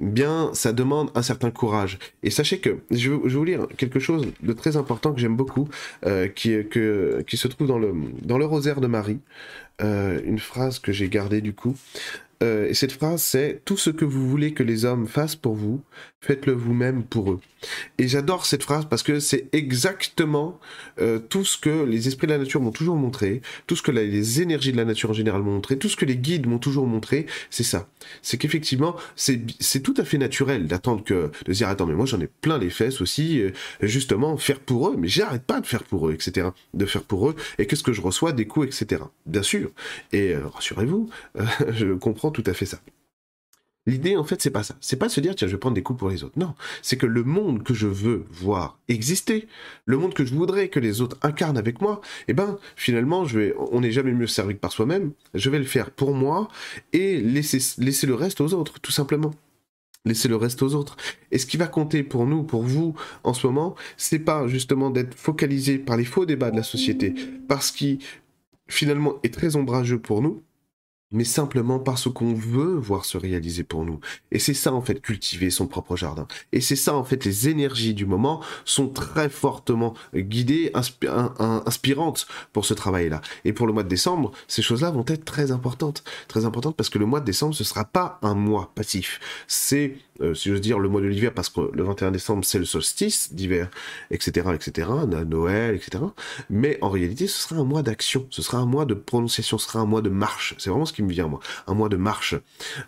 bien, 0.00 0.50
ça 0.54 0.72
demande 0.72 1.10
un 1.14 1.22
certain 1.22 1.50
courage. 1.50 1.98
Et 2.22 2.30
sachez 2.30 2.58
que, 2.58 2.78
je 2.90 3.10
vais, 3.10 3.16
vous 3.16 3.44
lire 3.44 3.66
quelque 3.76 4.00
chose 4.00 4.26
de 4.42 4.52
très 4.52 4.76
important 4.76 5.12
que 5.12 5.20
j'aime 5.20 5.36
beaucoup, 5.36 5.68
euh, 6.06 6.28
qui, 6.28 6.50
se 6.50 7.48
trouve 7.48 7.66
dans 7.66 7.78
le, 7.78 7.94
dans 8.22 8.38
le 8.38 8.44
rosaire 8.44 8.80
de 8.80 8.86
Marie, 8.86 9.20
euh, 9.80 10.20
une 10.24 10.38
phrase 10.38 10.78
que 10.78 10.92
j'ai 10.92 11.08
gardée 11.08 11.40
du 11.40 11.54
coup. 11.54 11.76
Euh, 12.42 12.68
et 12.68 12.74
cette 12.74 12.92
phrase, 12.92 13.22
c'est 13.22 13.62
Tout 13.64 13.76
ce 13.76 13.90
que 13.90 14.04
vous 14.04 14.28
voulez 14.28 14.52
que 14.52 14.62
les 14.62 14.84
hommes 14.84 15.06
fassent 15.06 15.36
pour 15.36 15.54
vous, 15.54 15.82
faites-le 16.22 16.52
vous-même 16.52 17.02
pour 17.02 17.32
eux. 17.32 17.40
Et 17.98 18.08
j'adore 18.08 18.46
cette 18.46 18.62
phrase 18.62 18.86
parce 18.88 19.02
que 19.02 19.20
c'est 19.20 19.48
exactement 19.52 20.60
euh, 21.00 21.18
tout 21.18 21.44
ce 21.44 21.58
que 21.58 21.84
les 21.84 22.08
esprits 22.08 22.28
de 22.28 22.32
la 22.32 22.38
nature 22.38 22.60
m'ont 22.60 22.70
toujours 22.70 22.96
montré, 22.96 23.42
tout 23.66 23.76
ce 23.76 23.82
que 23.82 23.90
les 23.90 24.40
énergies 24.40 24.72
de 24.72 24.76
la 24.76 24.84
nature 24.84 25.10
en 25.10 25.14
général 25.14 25.42
m'ont 25.42 25.54
montré, 25.54 25.76
tout 25.78 25.88
ce 25.88 25.96
que 25.96 26.04
les 26.04 26.16
guides 26.16 26.46
m'ont 26.46 26.58
toujours 26.58 26.86
montré, 26.86 27.26
c'est 27.50 27.64
ça. 27.64 27.88
C'est 28.22 28.38
qu'effectivement, 28.38 28.96
c'est 29.16 29.82
tout 29.82 29.94
à 29.96 30.04
fait 30.04 30.18
naturel 30.18 30.66
d'attendre 30.66 31.02
que, 31.04 31.30
de 31.44 31.52
dire, 31.52 31.68
attends, 31.68 31.86
mais 31.86 31.94
moi 31.94 32.06
j'en 32.06 32.20
ai 32.20 32.28
plein 32.28 32.58
les 32.58 32.70
fesses 32.70 33.00
aussi, 33.00 33.40
euh, 33.40 33.50
justement, 33.82 34.36
faire 34.36 34.60
pour 34.60 34.88
eux, 34.88 34.96
mais 34.96 35.08
j'arrête 35.08 35.42
pas 35.42 35.60
de 35.60 35.66
faire 35.66 35.82
pour 35.82 36.08
eux, 36.08 36.12
etc. 36.12 36.48
De 36.72 36.86
faire 36.86 37.02
pour 37.02 37.28
eux, 37.28 37.36
et 37.58 37.66
qu'est-ce 37.66 37.82
que 37.82 37.92
je 37.92 38.00
reçois, 38.00 38.32
des 38.32 38.46
coups, 38.46 38.68
etc. 38.68 39.02
Bien 39.26 39.42
sûr. 39.42 39.70
Et 40.12 40.36
rassurez-vous, 40.36 41.10
je 41.70 41.94
comprends 41.94 42.30
tout 42.30 42.44
à 42.46 42.54
fait 42.54 42.66
ça. 42.66 42.78
L'idée, 43.84 44.16
en 44.16 44.22
fait, 44.22 44.40
c'est 44.40 44.50
pas 44.50 44.62
ça. 44.62 44.76
C'est 44.80 44.96
pas 44.96 45.08
de 45.08 45.12
se 45.12 45.20
dire, 45.20 45.34
tiens, 45.34 45.48
je 45.48 45.52
vais 45.52 45.58
prendre 45.58 45.74
des 45.74 45.82
coups 45.82 45.98
pour 45.98 46.08
les 46.08 46.22
autres. 46.22 46.38
Non. 46.38 46.54
C'est 46.82 46.96
que 46.96 47.06
le 47.06 47.24
monde 47.24 47.64
que 47.64 47.74
je 47.74 47.88
veux 47.88 48.26
voir 48.30 48.78
exister, 48.88 49.48
le 49.86 49.96
monde 49.98 50.14
que 50.14 50.24
je 50.24 50.34
voudrais 50.34 50.68
que 50.68 50.78
les 50.78 51.00
autres 51.00 51.16
incarnent 51.22 51.58
avec 51.58 51.80
moi, 51.80 52.00
eh 52.28 52.32
ben, 52.32 52.58
finalement, 52.76 53.24
on 53.72 53.80
n'est 53.80 53.90
jamais 53.90 54.12
mieux 54.12 54.28
servi 54.28 54.54
que 54.54 54.60
par 54.60 54.70
soi-même. 54.70 55.12
Je 55.34 55.50
vais 55.50 55.58
le 55.58 55.64
faire 55.64 55.90
pour 55.90 56.14
moi 56.14 56.48
et 56.92 57.20
laisser, 57.20 57.58
le 58.06 58.14
reste 58.14 58.40
aux 58.40 58.54
autres, 58.54 58.78
tout 58.78 58.92
simplement. 58.92 59.32
Laisser 60.04 60.28
le 60.28 60.36
reste 60.36 60.62
aux 60.62 60.74
autres. 60.74 60.96
Et 61.32 61.38
ce 61.38 61.46
qui 61.46 61.56
va 61.56 61.66
compter 61.66 62.04
pour 62.04 62.26
nous, 62.26 62.44
pour 62.44 62.62
vous, 62.62 62.94
en 63.24 63.34
ce 63.34 63.46
moment, 63.48 63.74
c'est 63.96 64.20
pas 64.20 64.46
justement 64.46 64.90
d'être 64.90 65.14
focalisé 65.14 65.78
par 65.78 65.96
les 65.96 66.04
faux 66.04 66.24
débats 66.24 66.52
de 66.52 66.56
la 66.56 66.62
société, 66.62 67.14
parce 67.48 67.72
qui, 67.72 67.98
finalement, 68.68 69.18
est 69.24 69.34
très 69.34 69.56
ombrageux 69.56 69.98
pour 69.98 70.22
nous, 70.22 70.42
mais 71.12 71.24
simplement 71.24 71.78
parce 71.78 72.08
qu'on 72.10 72.34
veut 72.34 72.74
voir 72.74 73.04
se 73.04 73.18
réaliser 73.18 73.62
pour 73.62 73.84
nous. 73.84 74.00
Et 74.30 74.38
c'est 74.38 74.54
ça 74.54 74.72
en 74.72 74.82
fait 74.82 75.00
cultiver 75.00 75.50
son 75.50 75.66
propre 75.66 75.96
jardin. 75.96 76.26
Et 76.52 76.60
c'est 76.60 76.76
ça 76.76 76.94
en 76.94 77.04
fait 77.04 77.24
les 77.24 77.48
énergies 77.48 77.94
du 77.94 78.06
moment 78.06 78.40
sont 78.64 78.88
très 78.88 79.28
fortement 79.28 79.94
guidées, 80.14 80.72
inspirantes 80.74 82.26
pour 82.52 82.64
ce 82.64 82.74
travail-là. 82.74 83.20
Et 83.44 83.52
pour 83.52 83.66
le 83.66 83.72
mois 83.72 83.82
de 83.82 83.88
décembre, 83.88 84.32
ces 84.48 84.62
choses-là 84.62 84.90
vont 84.90 85.04
être 85.06 85.24
très 85.24 85.52
importantes, 85.52 86.04
très 86.28 86.44
importantes 86.44 86.76
parce 86.76 86.90
que 86.90 86.98
le 86.98 87.06
mois 87.06 87.20
de 87.20 87.26
décembre 87.26 87.54
ce 87.54 87.64
sera 87.64 87.84
pas 87.84 88.18
un 88.22 88.34
mois 88.34 88.72
passif. 88.74 89.20
C'est 89.46 89.96
euh, 90.22 90.34
si 90.34 90.48
j'ose 90.48 90.60
dire, 90.60 90.78
le 90.78 90.88
mois 90.88 91.00
de 91.00 91.06
l'hiver, 91.06 91.32
parce 91.34 91.48
que 91.48 91.60
le 91.72 91.82
21 91.82 92.10
décembre, 92.10 92.44
c'est 92.44 92.58
le 92.58 92.64
solstice 92.64 93.34
d'hiver, 93.34 93.68
etc., 94.10 94.48
etc., 94.54 94.88
Noël, 95.26 95.74
etc. 95.74 96.04
Mais 96.50 96.78
en 96.80 96.90
réalité, 96.90 97.26
ce 97.26 97.42
sera 97.42 97.60
un 97.60 97.64
mois 97.64 97.82
d'action, 97.82 98.26
ce 98.30 98.42
sera 98.42 98.58
un 98.58 98.66
mois 98.66 98.84
de 98.84 98.94
prononciation, 98.94 99.58
ce 99.58 99.66
sera 99.66 99.80
un 99.80 99.86
mois 99.86 100.02
de 100.02 100.10
marche. 100.10 100.54
C'est 100.58 100.70
vraiment 100.70 100.86
ce 100.86 100.92
qui 100.92 101.02
me 101.02 101.10
vient, 101.10 101.28
moi. 101.28 101.40
Un 101.66 101.74
mois 101.74 101.88
de 101.88 101.96
marche, 101.96 102.34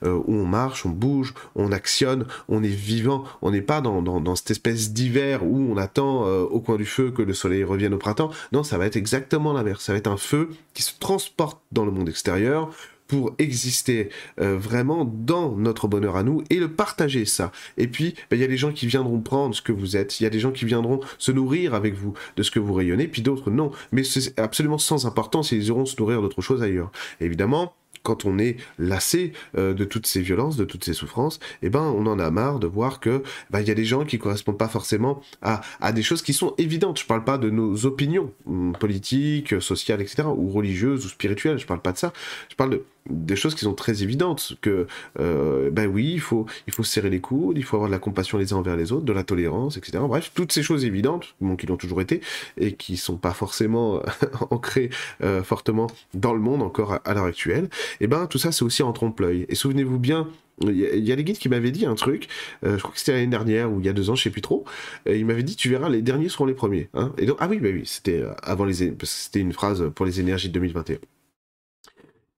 euh, 0.05 0.21
où 0.27 0.35
on 0.35 0.47
marche, 0.47 0.87
on 0.87 0.91
bouge, 0.91 1.35
on 1.55 1.73
actionne, 1.73 2.27
on 2.49 2.63
est 2.63 2.69
vivant, 2.69 3.25
on 3.43 3.51
n'est 3.51 3.63
pas 3.63 3.81
dans, 3.81 4.37
cette 4.37 4.51
espèce 4.51 4.93
d'hiver 4.93 5.45
où 5.45 5.73
on 5.73 5.77
attend 5.77 6.27
euh, 6.27 6.43
au 6.43 6.61
coin 6.61 6.77
du 6.77 6.87
feu 6.87 7.11
que 7.11 7.23
le 7.23 7.35
soleil 7.35 7.65
revienne 7.65 7.95
au 7.95 7.99
printemps. 7.99 8.31
Non, 8.53 8.63
ça 8.63 8.79
va 8.79 8.87
être 8.87 8.97
exactement 8.97 9.53
l'inverse. 9.53 9.85
Ça 9.85 9.93
va 9.93 9.99
être 9.99 10.09
un 10.09 10.17
feu 10.17 10.51
qui 10.73 10.83
se 10.83 10.93
transporte 10.99 11.61
dans 11.73 11.85
le 11.85 11.91
monde 11.91 12.09
extérieur, 12.09 12.71
pour 13.07 13.35
exister 13.39 14.09
euh, 14.41 14.57
vraiment 14.57 15.05
dans 15.05 15.57
notre 15.57 15.89
bonheur 15.89 16.17
à 16.17 16.23
nous 16.23 16.43
et 16.51 16.57
le 16.57 16.69
partager 16.69 17.25
ça. 17.25 17.53
Et 17.77 17.89
puis, 17.89 18.15
ben, 18.31 18.37
il 18.37 18.41
y 18.41 18.45
a 18.45 18.49
des 18.49 18.57
gens 18.57 18.73
qui 18.73 18.87
viendront 18.87 19.21
prendre 19.21 19.55
ce 19.55 19.63
que 19.63 19.73
vous 19.73 19.97
êtes, 19.97 20.21
il 20.21 20.25
y 20.25 20.27
a 20.27 20.31
des 20.31 20.41
gens 20.41 20.53
qui 20.53 20.65
viendront 20.65 21.01
se 21.19 21.33
nourrir 21.33 21.75
avec 21.75 21.95
vous 21.95 22.15
de 22.37 22.43
ce 22.43 22.51
que 22.51 22.59
vous 22.59 22.73
rayonnez, 22.73 23.09
puis 23.09 23.23
d'autres 23.23 23.51
non. 23.51 23.71
Mais 23.93 24.05
c'est 24.05 24.39
absolument 24.39 24.79
sans 24.79 25.07
importance, 25.07 25.53
ils 25.53 25.67
iront 25.67 25.87
se 25.87 25.97
nourrir 25.99 26.23
d'autre 26.23 26.41
chose 26.43 26.63
ailleurs. 26.63 26.91
évidemment, 27.21 27.75
quand 28.05 28.27
on 28.27 28.39
est 28.39 28.57
lassé 28.79 29.33
euh, 29.57 29.75
de 29.75 29.85
toutes 29.85 30.07
ces 30.07 30.21
violences, 30.21 30.57
de 30.57 30.65
toutes 30.65 30.85
ces 30.85 30.93
souffrances, 30.93 31.41
eh 31.63 31.71
ben 31.71 31.81
on 31.81 32.07
en 32.07 32.21
a 32.21 32.31
marre 32.31 32.61
de 32.61 32.69
voir 32.69 33.01
que 33.01 33.23
ben, 33.51 33.61
il 33.61 33.67
y 33.67 33.71
a 33.71 33.75
des 33.75 33.85
gens 33.85 34.05
qui 34.05 34.19
correspondent 34.19 34.59
pas 34.59 34.69
forcément 34.69 35.21
à, 35.43 35.63
à 35.81 35.93
des 35.93 36.03
choses 36.03 36.23
qui 36.23 36.35
sont 36.35 36.55
évidentes. 36.59 37.01
Je 37.01 37.07
parle 37.07 37.25
pas 37.25 37.39
de 37.39 37.51
nos 37.51 37.87
opinions 37.87 38.31
hum, 38.47 38.77
politiques, 38.79 39.61
sociales, 39.61 40.03
etc., 40.03 40.29
ou 40.29 40.51
religieuses 40.51 41.07
ou 41.07 41.09
spirituelles. 41.09 41.59
Je 41.59 41.67
parle 41.67 41.81
pas 41.81 41.93
de 41.93 41.99
ça. 41.99 42.13
Je 42.51 42.55
parle 42.55 42.71
de 42.71 42.85
des 43.11 43.37
choses 43.37 43.55
qui 43.55 43.65
sont 43.65 43.75
très 43.75 44.03
évidentes 44.03 44.57
que 44.63 44.87
euh, 45.21 45.71
ben 45.71 45.87
oui 45.87 46.13
il 46.15 46.21
faut 46.21 46.47
il 46.67 46.85
serrer 46.85 47.11
les 47.11 47.21
coudes 47.21 47.59
il 47.59 47.65
faut 47.65 47.77
avoir 47.77 47.91
de 47.91 47.95
la 47.95 47.99
compassion 47.99 48.39
les 48.39 48.53
uns 48.53 48.57
envers 48.57 48.77
les 48.77 48.93
autres 48.93 49.05
de 49.05 49.13
la 49.13 49.25
tolérance 49.25 49.77
etc 49.77 49.99
bref 50.07 50.31
toutes 50.35 50.53
ces 50.53 50.63
choses 50.63 50.85
évidentes 50.85 51.35
qui 51.59 51.67
l'ont 51.67 51.77
toujours 51.77 52.01
été 52.01 52.23
et 52.57 52.73
qui 52.73 52.97
sont 52.97 53.17
pas 53.17 53.33
forcément 53.33 54.01
ancrées 54.51 54.91
euh, 55.23 55.43
fortement 55.43 55.87
dans 56.15 56.33
le 56.33 56.41
monde 56.41 56.63
encore 56.63 56.99
à, 57.05 57.15
l'heure 57.15 57.25
actuelle 57.25 57.69
et 58.01 58.07
ben 58.07 58.27
tout 58.27 58.39
ça 58.39 58.53
c'est 58.53 58.65
aussi 58.65 58.83
en 58.83 58.93
trompe-l'œil 58.93 59.45
et 59.49 59.55
souvenez-vous 59.55 59.99
bien 59.99 60.29
il 60.63 60.77
y, 60.77 61.11
a 61.11 61.17
les 61.17 61.25
guides 61.25 61.39
qui 61.39 61.49
m'avaient 61.49 61.73
dit 61.73 61.85
un 61.85 61.97
truc, 61.97 62.29
euh, 62.65 62.77
je 62.77 62.83
crois 62.83 62.93
que 62.93 63.01
c'était 63.01 63.11
l'année 63.11 63.27
dernière 63.27 63.73
ou 63.73 63.81
il 63.81 63.87
y 63.87 63.89
a 63.89 63.93
deux 63.93 64.11
ans, 64.11 64.15
je 64.15 64.23
sais 64.23 64.31
plus 64.31 64.41
trop. 64.41 64.65
Et 65.05 65.19
il 65.19 65.27
m'avait 65.27 65.43
dit 65.43 65.57
tu 65.57 65.69
verras, 65.69 65.89
les 65.89 66.01
derniers 66.01 66.29
seront 66.29 66.47
les 66.47 66.55
premiers. 66.55 66.91
Hein 66.95 67.13
ah 67.41 67.49
oui, 67.51 67.59
bah 67.59 67.71
oui, 67.73 67.83
c'était 67.85 68.23
avant 68.41 68.65
les, 68.65 68.95
c'était 69.03 69.41
une 69.41 69.53
phrase 69.53 69.91
pour 69.97 70.07
les 70.07 70.21
énergies 70.21 70.51
de 70.51 70.55
2021. 70.55 70.99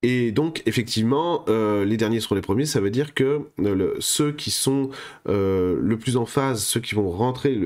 Et 0.02 0.30
donc, 0.30 0.62
effectivement, 0.66 1.44
euh, 1.48 1.84
les 1.84 1.96
derniers 1.96 2.20
seront 2.20 2.34
les 2.34 2.42
premiers, 2.42 2.66
ça 2.66 2.80
veut 2.80 2.90
dire 2.90 3.14
que 3.14 3.40
euh, 3.60 3.96
ceux 3.98 4.32
qui 4.32 4.50
sont 4.50 4.90
euh, 5.28 5.78
le 5.80 5.98
plus 5.98 6.16
en 6.16 6.26
phase, 6.26 6.62
ceux 6.62 6.80
qui 6.80 6.94
vont 6.94 7.10
rentrer 7.10 7.58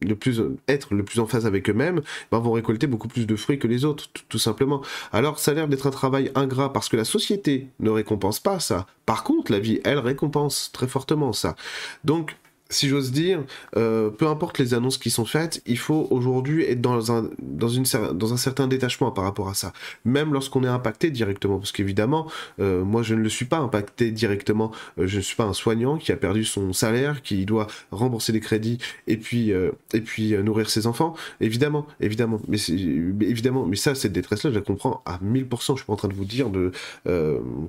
le 0.00 0.14
plus 0.14 0.42
être 0.68 0.94
le 0.94 1.04
plus 1.04 1.20
en 1.20 1.26
phase 1.26 1.46
avec 1.46 1.68
eux-mêmes, 1.68 2.02
ben, 2.30 2.38
vont 2.38 2.52
récolter 2.52 2.86
beaucoup 2.86 3.08
plus 3.08 3.26
de 3.26 3.34
fruits 3.34 3.58
que 3.58 3.66
les 3.66 3.84
autres, 3.84 4.08
tout, 4.28 4.38
simplement. 4.38 4.82
Alors 5.10 5.38
ça 5.38 5.50
a 5.50 5.54
l'air 5.54 5.68
d'être 5.68 5.86
un 5.86 5.90
travail 5.90 6.30
ingrat 6.34 6.72
parce 6.72 6.88
que 6.88 6.96
la 6.96 7.04
société 7.04 7.68
ne 7.80 7.90
récompense 7.90 8.40
pas 8.40 8.60
ça. 8.60 8.86
Par 9.06 9.24
contre, 9.24 9.50
la 9.50 9.58
vie, 9.58 9.80
elle 9.84 9.98
récompense 9.98 10.70
très 10.72 10.86
fortement 10.86 11.32
ça. 11.32 11.56
Donc 12.04 12.36
si 12.70 12.88
j'ose 12.88 13.12
dire, 13.12 13.42
euh, 13.76 14.10
peu 14.10 14.26
importe 14.26 14.58
les 14.58 14.74
annonces 14.74 14.98
qui 14.98 15.10
sont 15.10 15.24
faites, 15.24 15.62
il 15.66 15.78
faut 15.78 16.06
aujourd'hui 16.10 16.64
être 16.64 16.80
dans 16.80 17.12
un, 17.12 17.30
dans, 17.40 18.32
un 18.32 18.36
certain 18.36 18.66
détachement 18.66 19.10
par 19.10 19.24
rapport 19.24 19.48
à 19.48 19.54
ça. 19.54 19.72
Même 20.04 20.34
lorsqu'on 20.34 20.62
est 20.64 20.68
impacté 20.68 21.10
directement, 21.10 21.58
parce 21.58 21.72
qu'évidemment, 21.72 22.30
euh, 22.60 22.84
moi 22.84 23.02
je 23.02 23.14
ne 23.14 23.22
le 23.22 23.28
suis 23.30 23.46
pas 23.46 23.58
impacté 23.58 24.10
directement, 24.10 24.70
euh, 24.98 25.06
je 25.06 25.16
ne 25.16 25.22
suis 25.22 25.36
pas 25.36 25.44
un 25.44 25.54
soignant 25.54 25.96
qui 25.96 26.12
a 26.12 26.16
perdu 26.16 26.44
son 26.44 26.74
salaire, 26.74 27.22
qui 27.22 27.46
doit 27.46 27.68
rembourser 27.90 28.32
des 28.32 28.40
crédits 28.40 28.78
et 29.06 29.16
puis, 29.16 29.50
et 29.50 30.00
puis 30.00 30.36
nourrir 30.38 30.68
ses 30.68 30.86
enfants. 30.86 31.14
Évidemment, 31.40 31.86
évidemment, 32.00 32.40
mais, 32.48 32.58
évidemment, 32.68 33.64
mais 33.64 33.76
ça, 33.76 33.94
cette 33.94 34.12
détresse-là, 34.12 34.50
je 34.50 34.56
la 34.56 34.60
comprends 34.60 35.02
à 35.06 35.18
1000%. 35.18 35.72
Je 35.72 35.76
suis 35.76 35.86
pas 35.86 35.92
en 35.92 35.96
train 35.96 36.08
de 36.08 36.14
vous 36.14 36.24
dire 36.24 36.50
de, 36.50 36.72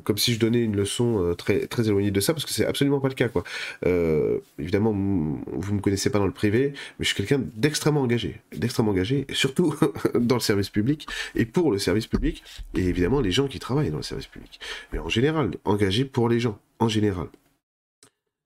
comme 0.04 0.18
si 0.18 0.34
je 0.34 0.40
donnais 0.40 0.62
une 0.62 0.76
leçon 0.76 1.34
très, 1.38 1.68
très 1.68 1.88
éloignée 1.88 2.12
de 2.12 2.20
ça, 2.20 2.34
parce 2.34 2.46
que 2.46 2.52
c'est 2.52 2.66
absolument 2.66 3.00
pas 3.00 3.08
le 3.08 3.14
cas, 3.14 3.30
quoi. 3.30 3.44
évidemment, 4.58 4.89
vous 4.92 5.74
me 5.74 5.80
connaissez 5.80 6.10
pas 6.10 6.20
dans 6.20 6.28
le 6.28 6.34
privé, 6.34 6.74
mais 6.98 7.06
je 7.06 7.14
suis 7.14 7.16
quelqu'un 7.16 7.42
d'extrêmement 7.56 8.02
engagé, 8.02 8.42
d'extrêmement 8.56 8.92
engagé, 8.92 9.26
surtout 9.32 9.76
dans 10.16 10.36
le 10.36 10.42
service 10.42 10.70
public 10.70 11.08
et 11.36 11.46
pour 11.46 11.72
le 11.72 11.80
service 11.80 12.08
public, 12.08 12.44
et 12.76 12.86
évidemment 12.86 13.22
les 13.22 13.32
gens 13.32 13.48
qui 13.48 13.60
travaillent 13.60 13.92
dans 13.92 13.98
le 13.98 14.04
service 14.04 14.28
public. 14.28 14.60
Mais 14.94 15.00
en 15.00 15.10
général, 15.10 15.52
engagé 15.66 16.06
pour 16.06 16.30
les 16.30 16.40
gens, 16.40 16.60
en 16.80 16.88
général. 16.88 17.28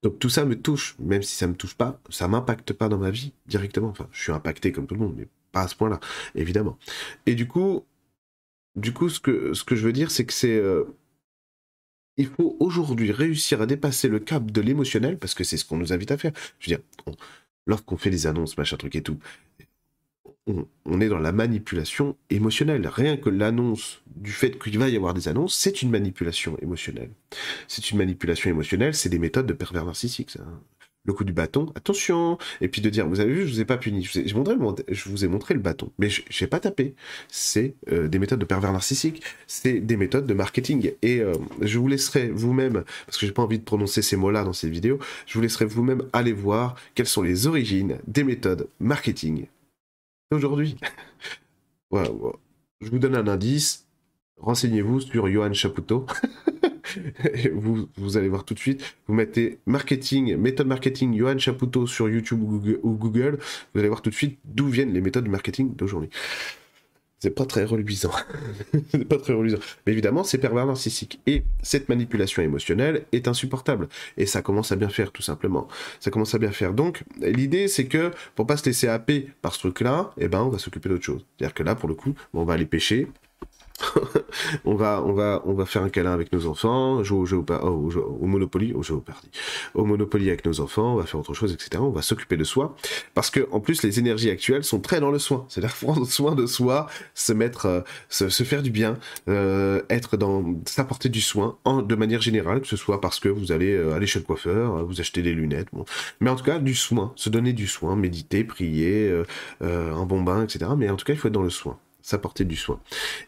Donc 0.04 0.20
tout 0.20 0.30
ça 0.30 0.46
me 0.46 0.60
touche, 0.60 0.96
même 1.00 1.24
si 1.24 1.36
ça 1.36 1.48
me 1.48 1.56
touche 1.56 1.76
pas, 1.76 2.00
ça 2.10 2.28
m'impacte 2.28 2.74
pas 2.74 2.90
dans 2.90 2.98
ma 2.98 3.10
vie 3.10 3.32
directement. 3.48 3.88
Enfin, 3.88 4.08
je 4.12 4.22
suis 4.22 4.32
impacté 4.32 4.72
comme 4.72 4.86
tout 4.86 4.96
le 4.96 5.00
monde, 5.00 5.16
mais 5.18 5.28
pas 5.52 5.62
à 5.62 5.68
ce 5.68 5.76
point-là, 5.76 6.00
évidemment. 6.36 6.78
Et 7.26 7.36
du 7.36 7.48
coup, 7.48 7.86
du 8.76 8.92
coup, 8.92 9.10
ce 9.10 9.20
que, 9.20 9.54
ce 9.54 9.64
que 9.64 9.76
je 9.76 9.86
veux 9.86 9.94
dire, 9.94 10.12
c'est 10.12 10.26
que 10.26 10.34
c'est 10.34 10.58
euh, 10.58 10.84
il 12.18 12.28
faut 12.28 12.56
aujourd'hui 12.60 13.12
réussir 13.12 13.62
à 13.62 13.66
dépasser 13.66 14.08
le 14.08 14.20
cap 14.20 14.52
de 14.52 14.62
l'émotionnel, 14.62 15.18
parce 15.18 15.34
que 15.34 15.44
c'est 15.44 15.58
ce 15.58 15.66
qu'on 15.66 15.78
nous 15.78 15.94
invite 15.94 16.12
à 16.12 16.18
faire. 16.18 16.32
Je 16.60 16.70
veux 16.70 16.78
dire, 16.78 16.86
lorsqu'on 17.66 17.98
fait 17.98 18.10
des 18.10 18.28
annonces, 18.28 18.58
machin 18.58 18.78
truc 18.78 18.96
et 18.96 19.02
tout, 19.02 19.18
on, 20.86 21.00
est 21.00 21.08
dans 21.08 21.20
la 21.20 21.32
manipulation 21.32 22.18
émotionnelle. 22.30 22.86
Rien 22.88 23.16
que 23.18 23.30
l'annonce 23.30 24.02
du 24.08 24.32
fait 24.32 24.60
qu'il 24.60 24.78
va 24.78 24.90
y 24.90 24.96
avoir 24.98 25.14
des 25.14 25.28
annonces, 25.28 25.56
c'est 25.56 25.82
une 25.82 25.90
manipulation 25.90 26.58
émotionnelle. 26.62 27.12
C'est 27.68 27.92
une 27.92 27.98
manipulation 27.98 28.50
émotionnelle, 28.50 28.94
c'est 28.94 29.10
des 29.10 29.20
méthodes 29.20 29.46
de 29.46 29.54
pervers 29.54 29.86
narcissiques. 29.86 30.32
Ça 30.32 30.46
le 31.06 31.14
coup 31.14 31.24
du 31.24 31.34
bâton, 31.34 31.72
attention, 31.76 32.38
et 32.62 32.68
puis 32.68 32.82
de 32.82 32.90
dire, 32.90 33.08
vous 33.08 33.20
avez 33.20 33.34
vu, 33.34 33.48
je 33.48 33.54
vous 33.54 33.62
ai 33.62 33.66
pas 33.66 33.78
puni, 33.78 34.04
je 34.04 34.20
vous 34.20 35.26
ai, 35.26 35.28
montré, 35.28 35.54
le 35.54 35.60
bâton, 35.60 35.92
mais 36.00 36.10
je 36.10 36.22
n'ai 36.40 36.48
pas 36.48 36.60
tapé. 36.60 36.96
C'est 37.28 37.76
euh, 37.92 38.08
des 38.08 38.20
méthodes 38.20 38.40
de 38.40 38.46
pervers 38.46 38.72
narcissique, 38.72 39.22
c'est 39.46 39.80
des 39.80 39.98
méthodes 39.98 40.26
de 40.26 40.34
marketing, 40.34 40.94
et 41.02 41.20
euh, 41.20 41.34
je 41.62 41.78
vous 41.78 41.88
laisserai 41.88 42.30
vous-même, 42.30 42.84
parce 43.06 43.18
que 43.18 43.26
j'ai 43.26 43.34
pas 43.34 43.44
envie 43.44 43.60
de 43.60 43.64
prononcer 43.64 44.02
ces 44.02 44.16
mots-là 44.16 44.44
dans 44.44 44.54
ces 44.54 44.70
vidéos, 44.70 45.00
je 45.28 45.34
vous 45.34 45.42
laisserai 45.42 45.66
vous-même 45.66 46.04
aller 46.14 46.34
voir 46.34 46.76
quelles 46.96 47.08
sont 47.08 47.22
les 47.22 47.48
origines 47.48 47.98
des 48.08 48.24
méthodes 48.24 48.68
marketing 48.80 49.48
aujourd'hui. 50.32 50.78
Je 52.82 52.90
vous 52.90 53.00
donne 53.00 53.16
un 53.16 53.28
indice, 53.28 53.88
renseignez-vous 54.38 55.00
sur 55.00 55.28
Johan 55.28 55.54
Chapoutot. 55.54 56.06
vous, 57.54 57.90
vous 57.96 58.18
allez 58.18 58.30
voir 58.30 58.46
tout 58.46 58.54
de 58.54 58.60
suite. 58.60 58.96
Vous 59.08 59.14
mettez 59.14 59.60
marketing, 59.66 60.36
méthode 60.38 60.68
marketing 60.68 61.18
Johan 61.18 61.38
Chapoutot 61.38 61.88
sur 61.88 62.10
YouTube 62.10 62.42
ou 62.42 62.96
Google, 62.96 63.40
Vous 63.74 63.80
allez 63.80 63.90
voir 63.90 64.02
tout 64.02 64.10
de 64.10 64.16
suite 64.16 64.40
d'où 64.46 64.68
viennent 64.68 64.94
les 64.94 65.02
méthodes 65.02 65.26
de 65.26 65.30
marketing 65.30 65.76
d'aujourd'hui. 65.76 66.10
C'est 67.24 67.30
pas 67.30 67.46
très 67.46 67.64
reluisant. 67.64 68.12
c'est 68.92 69.06
pas 69.06 69.18
très 69.18 69.32
reluisant. 69.32 69.60
Mais 69.88 69.94
évidemment, 69.94 70.26
c'est 70.26 70.38
pervers 70.40 70.66
narcissique. 70.66 71.22
Et 71.26 71.44
cette 71.62 71.88
manipulation 71.88 72.42
émotionnelle 72.42 73.06
est 73.14 73.30
insupportable. 73.30 73.88
Et 74.18 74.26
ça 74.26 74.42
commence 74.42 74.74
à 74.74 74.76
bien 74.76 74.90
faire, 74.90 75.14
tout 75.14 75.22
simplement. 75.22 75.70
Ça 76.02 76.12
commence 76.12 76.36
à 76.36 76.38
bien 76.38 76.52
faire. 76.52 76.74
Donc, 76.74 77.06
l'idée, 77.22 77.70
c'est 77.70 77.86
que 77.86 78.12
pour 78.36 78.46
pas 78.46 78.58
se 78.58 78.66
laisser 78.66 78.90
happer 78.90 79.30
par 79.42 79.54
ce 79.54 79.60
truc-là, 79.60 80.12
eh 80.18 80.28
ben, 80.28 80.42
on 80.42 80.50
va 80.50 80.58
s'occuper 80.58 80.90
d'autre 80.90 81.06
chose. 81.06 81.26
C'est-à-dire 81.38 81.54
que 81.54 81.64
là, 81.64 81.76
pour 81.76 81.88
le 81.88 81.96
coup, 81.96 82.14
on 82.34 82.44
va 82.44 82.56
aller 82.56 82.66
pêcher, 82.66 83.08
on 84.66 84.76
va, 84.76 85.04
on 85.06 85.14
va, 85.14 85.42
on 85.46 85.54
va 85.54 85.66
faire 85.66 85.84
un 85.84 85.90
câlin 85.90 86.14
avec 86.14 86.32
nos 86.32 86.48
enfants, 86.48 87.04
jouer 87.04 87.20
au, 87.20 87.26
jeu, 87.26 87.38
au, 87.38 88.26
Monopoly, 88.26 88.74
au 88.74 88.82
au 89.74 89.86
Monopoly 89.86 90.28
avec 90.30 90.46
nos 90.46 90.60
enfants, 90.60 90.94
on 90.94 90.96
va 90.96 91.06
faire 91.06 91.20
autre 91.20 91.34
chose, 91.34 91.54
etc. 91.54 91.82
On 91.82 91.90
va 91.92 92.02
s'occuper 92.02 92.38
de 92.38 92.44
soi, 92.44 92.76
parce 93.14 93.30
que 93.30 93.48
en 93.52 93.60
plus 93.60 93.84
les 93.84 94.00
énergies 94.00 94.30
actuelles 94.30 94.64
sont 94.64 94.80
très 94.80 95.00
dans 95.00 95.12
le 95.12 95.20
soin, 95.20 95.46
c'est-à-dire 95.50 95.76
prendre 95.82 96.06
soin 96.08 96.36
de 96.36 96.46
soi, 96.46 96.88
se 97.14 97.34
mettre, 97.34 97.66
euh, 97.66 97.82
se, 98.10 98.44
faire 98.44 98.64
du 98.64 98.72
bien, 98.72 98.98
euh, 99.28 99.82
être 99.90 100.18
dans, 100.18 100.44
s'apporter 100.66 101.10
du 101.10 101.22
soin, 101.22 101.58
en, 101.66 101.82
de 101.82 101.96
manière 101.96 102.22
générale, 102.22 102.62
que 102.62 102.68
ce 102.68 102.78
soit 102.78 103.02
parce 103.02 103.20
que 103.20 103.30
vous 103.30 103.52
allez 103.52 103.74
euh, 103.74 103.94
aller 103.94 104.08
chez 104.08 104.20
le 104.20 104.26
coiffeur, 104.26 104.86
vous 104.86 105.02
acheter 105.02 105.22
des 105.22 105.34
lunettes, 105.34 105.70
mais 106.20 106.30
en 106.30 106.36
tout 106.36 106.44
cas 106.44 106.60
du 106.60 106.76
soin, 106.76 107.14
se 107.16 107.30
donner 107.30 107.54
du 107.54 107.68
soin, 107.68 107.96
méditer, 107.96 108.44
prier, 108.44 109.24
un 109.62 110.06
bon 110.06 110.22
bain, 110.22 110.44
etc. 110.44 110.72
Mais 110.78 110.90
en 110.90 110.96
tout 110.96 111.06
cas 111.06 111.14
il 111.14 111.20
faut 111.20 111.28
être 111.28 111.34
dans 111.34 111.44
le 111.44 111.50
soin 111.50 111.78
s'apporter 112.04 112.44
du 112.44 112.56
soin. 112.56 112.80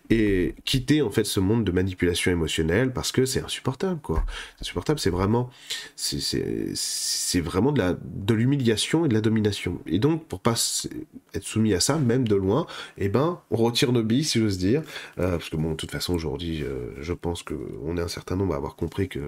Et 0.09 0.53
quitter 0.65 1.01
en 1.01 1.09
fait 1.09 1.23
ce 1.23 1.39
monde 1.39 1.63
de 1.63 1.71
manipulation 1.71 2.29
émotionnelle 2.29 2.93
parce 2.93 3.11
que 3.11 3.25
c'est 3.25 3.41
insupportable 3.41 4.01
quoi. 4.01 4.23
Insupportable, 4.61 4.99
c'est 4.99 5.09
vraiment 5.09 5.49
c'est 5.95 7.39
vraiment 7.39 7.71
de 7.71 7.79
la 7.79 7.95
de 8.03 8.33
l'humiliation 8.33 9.05
et 9.05 9.09
de 9.09 9.13
la 9.13 9.21
domination. 9.21 9.79
Et 9.87 9.97
donc 9.97 10.25
pour 10.27 10.41
pas 10.41 10.55
être 11.33 11.43
soumis 11.43 11.73
à 11.73 11.79
ça 11.79 11.97
même 11.97 12.27
de 12.27 12.35
loin, 12.35 12.67
eh 12.97 13.07
ben 13.07 13.39
on 13.49 13.55
retire 13.55 13.93
nos 13.93 14.03
billes 14.03 14.25
si 14.25 14.39
j'ose 14.39 14.57
dire 14.57 14.83
euh, 15.17 15.31
parce 15.31 15.49
que 15.49 15.55
bon 15.55 15.71
de 15.71 15.75
toute 15.77 15.91
façon 15.91 16.13
aujourd'hui 16.13 16.61
euh, 16.61 16.89
je 16.99 17.13
pense 17.13 17.43
que 17.43 17.55
on 17.83 17.97
est 17.97 18.01
un 18.01 18.09
certain 18.09 18.35
nombre 18.35 18.53
à 18.53 18.57
avoir 18.57 18.75
compris 18.75 19.07
que 19.07 19.19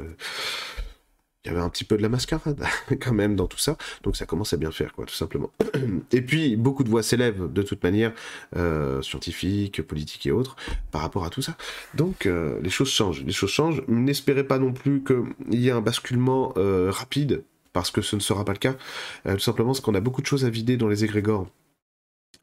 il 1.48 1.54
y 1.54 1.56
avait 1.56 1.64
un 1.64 1.70
petit 1.70 1.86
peu 1.86 1.96
de 1.96 2.02
la 2.02 2.10
mascarade 2.10 2.62
quand 3.02 3.14
même 3.14 3.36
dans 3.36 3.48
tout 3.48 3.58
ça, 3.58 3.78
donc 4.04 4.18
ça 4.18 4.26
commence 4.26 4.54
à 4.54 4.58
bien 4.58 4.72
faire, 4.72 4.94
tout 4.94 5.08
simplement. 5.14 5.50
Et 6.12 6.22
puis, 6.22 6.58
beaucoup 6.58 6.84
de 6.84 6.90
voix 6.90 7.04
s'élèvent, 7.04 7.52
de 7.52 7.62
toute 7.62 7.82
manière, 7.84 8.12
euh, 8.58 9.02
scientifiques, 9.02 9.82
politiques 9.82 10.26
et 10.26 10.32
autres, 10.32 10.58
par 10.92 11.02
rapport 11.02 11.24
à 11.24 11.30
tout 11.30 11.42
ça. 11.42 11.56
Donc, 11.94 12.26
euh, 12.26 12.60
les 12.62 12.70
choses 12.70 12.90
changent, 12.90 13.24
les 13.24 13.32
choses 13.32 13.50
changent. 13.50 13.82
N'espérez 13.88 14.44
pas 14.44 14.60
non 14.60 14.74
plus 14.74 15.04
qu'il 15.04 15.60
y 15.60 15.70
ait 15.70 15.72
un 15.72 15.82
basculement 15.82 16.54
euh, 16.58 16.92
rapide, 16.92 17.44
parce 17.72 17.92
que 17.92 18.02
ce 18.02 18.16
ne 18.18 18.22
sera 18.22 18.44
pas 18.44 18.54
le 18.54 18.58
cas, 18.58 18.76
tout 19.24 19.40
simplement 19.40 19.70
parce 19.70 19.82
qu'on 19.82 19.94
a 19.94 20.00
beaucoup 20.00 20.22
de 20.22 20.26
choses 20.26 20.46
à 20.46 20.50
vider 20.50 20.78
dans 20.78 20.88
les 20.88 21.04
égrégores 21.04 21.48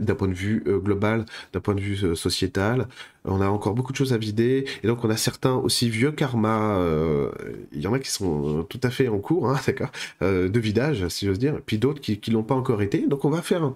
d'un 0.01 0.15
point 0.15 0.29
de 0.29 0.35
vue 0.35 0.63
euh, 0.67 0.79
global, 0.79 1.25
d'un 1.53 1.61
point 1.61 1.75
de 1.75 1.81
vue 1.81 2.05
euh, 2.05 2.15
sociétal. 2.15 2.89
On 3.25 3.41
a 3.41 3.49
encore 3.49 3.75
beaucoup 3.75 3.93
de 3.93 3.97
choses 3.97 4.13
à 4.13 4.19
vider, 4.19 4.67
et 4.83 4.87
donc 4.87 5.05
on 5.05 5.11
a 5.11 5.17
certains 5.17 5.55
aussi 5.55 5.89
vieux 5.89 6.13
karma. 6.13 6.77
Euh, 6.77 7.31
il 7.73 7.81
y 7.81 7.87
en 7.87 7.93
a 7.93 7.99
qui 7.99 8.11
sont 8.11 8.65
tout 8.69 8.81
à 8.83 8.91
fait 8.91 9.09
en 9.09 9.19
cours, 9.19 9.51
hein, 9.51 9.59
d'accord, 9.67 9.91
de 10.21 10.61
vidage, 10.61 11.09
si 11.09 11.27
j'ose 11.27 11.39
dire, 11.39 11.61
puis 11.65 11.79
d'autres 11.79 12.01
qui, 12.01 12.19
qui 12.21 12.31
l'ont 12.31 12.43
pas 12.43 12.55
encore 12.55 12.83
été. 12.83 13.07
Donc 13.07 13.25
on 13.25 13.31
va 13.31 13.43
faire 13.43 13.73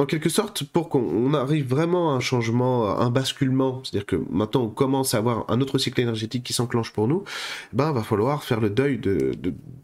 en 0.00 0.06
quelque 0.06 0.30
sorte, 0.30 0.64
pour 0.64 0.88
qu'on 0.88 1.34
arrive 1.34 1.68
vraiment 1.68 2.12
à 2.12 2.14
un 2.14 2.20
changement, 2.20 2.98
un 2.98 3.10
basculement, 3.10 3.82
c'est-à-dire 3.84 4.06
que 4.06 4.16
maintenant 4.30 4.62
on 4.62 4.68
commence 4.68 5.12
à 5.12 5.18
avoir 5.18 5.44
un 5.50 5.60
autre 5.60 5.76
cycle 5.76 6.00
énergétique 6.00 6.42
qui 6.42 6.54
s'enclenche 6.54 6.90
pour 6.92 7.06
nous, 7.06 7.22
ben 7.74 7.92
va 7.92 8.02
falloir 8.02 8.42
faire 8.42 8.60
le 8.60 8.70
deuil 8.70 8.96
de, 8.96 9.32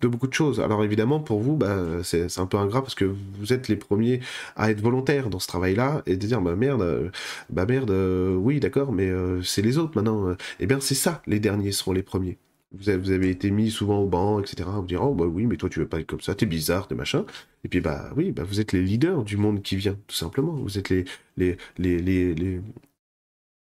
beaucoup 0.00 0.26
de 0.26 0.32
choses. 0.32 0.60
Alors 0.60 0.82
évidemment, 0.84 1.20
pour 1.20 1.40
vous, 1.40 1.56
ben, 1.56 2.02
c'est 2.02 2.38
un 2.38 2.46
peu 2.46 2.56
ingrat 2.56 2.80
parce 2.80 2.94
que 2.94 3.04
vous 3.04 3.52
êtes 3.52 3.68
les 3.68 3.76
premiers 3.76 4.20
à 4.56 4.70
être 4.70 4.80
volontaires 4.80 5.28
dans 5.28 5.38
ce 5.38 5.48
travail-là 5.48 6.02
et 6.06 6.16
de 6.16 6.26
dire, 6.26 6.40
bah 6.40 6.56
merde, 6.56 7.12
bah 7.50 7.66
merde, 7.66 7.90
oui 7.90 8.58
d'accord, 8.58 8.92
mais 8.92 9.10
euh, 9.10 9.42
c'est 9.42 9.62
les 9.62 9.76
autres 9.76 9.92
maintenant. 9.96 10.34
Eh 10.60 10.66
bien 10.66 10.78
c'est 10.80 10.94
ça, 10.94 11.20
les 11.26 11.40
derniers 11.40 11.72
seront 11.72 11.92
les 11.92 12.02
premiers 12.02 12.38
vous 12.72 12.90
avez, 12.90 13.30
été 13.30 13.50
mis 13.50 13.70
souvent 13.70 14.00
au 14.00 14.06
banc, 14.06 14.40
etc. 14.40 14.68
Vous 14.74 14.86
dire, 14.86 15.02
oh 15.02 15.14
bah 15.14 15.24
oui, 15.24 15.46
mais 15.46 15.56
toi 15.56 15.68
tu 15.68 15.78
veux 15.80 15.88
pas 15.88 16.00
être 16.00 16.06
comme 16.06 16.20
ça, 16.20 16.34
t'es 16.34 16.46
bizarre, 16.46 16.88
t'es 16.88 16.94
machin. 16.94 17.24
Et 17.64 17.68
puis 17.68 17.80
bah 17.80 18.10
oui, 18.16 18.32
bah 18.32 18.44
vous 18.44 18.60
êtes 18.60 18.72
les 18.72 18.82
leaders 18.82 19.24
du 19.24 19.36
monde 19.36 19.62
qui 19.62 19.76
vient, 19.76 19.96
tout 20.06 20.16
simplement. 20.16 20.52
Vous 20.52 20.78
êtes 20.78 20.90
les, 20.90 21.04
les, 21.36 21.56
les, 21.78 22.34
les, 22.34 22.60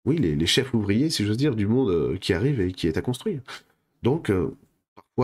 oui, 0.04 0.16
les, 0.18 0.46
chefs 0.46 0.74
ouvriers, 0.74 1.10
si 1.10 1.24
j'ose 1.24 1.36
dire, 1.36 1.54
du 1.56 1.66
monde 1.66 1.90
euh, 1.90 2.16
qui 2.18 2.32
arrive 2.32 2.60
et 2.60 2.72
qui 2.72 2.88
est 2.88 2.96
à 2.96 3.02
construire. 3.02 3.40
Donc, 4.02 4.30
euh, 4.30 4.56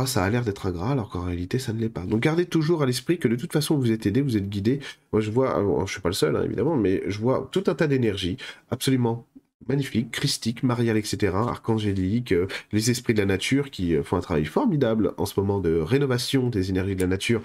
ça 0.06 0.24
a 0.24 0.30
l'air 0.30 0.44
d'être 0.44 0.66
ingrat, 0.66 0.92
alors 0.92 1.08
qu'en 1.08 1.22
réalité 1.22 1.58
ça 1.58 1.72
ne 1.72 1.80
l'est 1.80 1.88
pas. 1.88 2.04
Donc 2.04 2.20
gardez 2.20 2.46
toujours 2.46 2.82
à 2.82 2.86
l'esprit 2.86 3.18
que 3.18 3.28
de 3.28 3.36
toute 3.36 3.52
façon 3.52 3.76
vous 3.76 3.90
êtes 3.90 4.06
aidé, 4.06 4.22
vous 4.22 4.36
êtes 4.36 4.48
guidé. 4.48 4.80
Moi 5.12 5.20
je 5.20 5.30
vois, 5.30 5.56
alors, 5.56 5.86
je 5.86 5.92
suis 5.92 6.00
pas 6.00 6.08
le 6.08 6.14
seul 6.14 6.36
hein, 6.36 6.42
évidemment, 6.44 6.76
mais 6.76 7.02
je 7.06 7.18
vois 7.18 7.48
tout 7.52 7.64
un 7.66 7.74
tas 7.74 7.86
d'énergie 7.86 8.36
absolument 8.70 9.26
magnifique, 9.66 10.10
christique, 10.10 10.62
marial, 10.62 10.96
etc., 10.96 11.32
archangélique, 11.34 12.32
euh, 12.32 12.46
les 12.72 12.90
esprits 12.90 13.14
de 13.14 13.18
la 13.18 13.26
nature 13.26 13.70
qui 13.70 13.96
euh, 13.96 14.02
font 14.02 14.16
un 14.16 14.20
travail 14.20 14.44
formidable 14.44 15.12
en 15.16 15.26
ce 15.26 15.38
moment 15.38 15.58
de 15.58 15.78
rénovation 15.78 16.48
des 16.48 16.70
énergies 16.70 16.96
de 16.96 17.00
la 17.00 17.08
nature. 17.08 17.42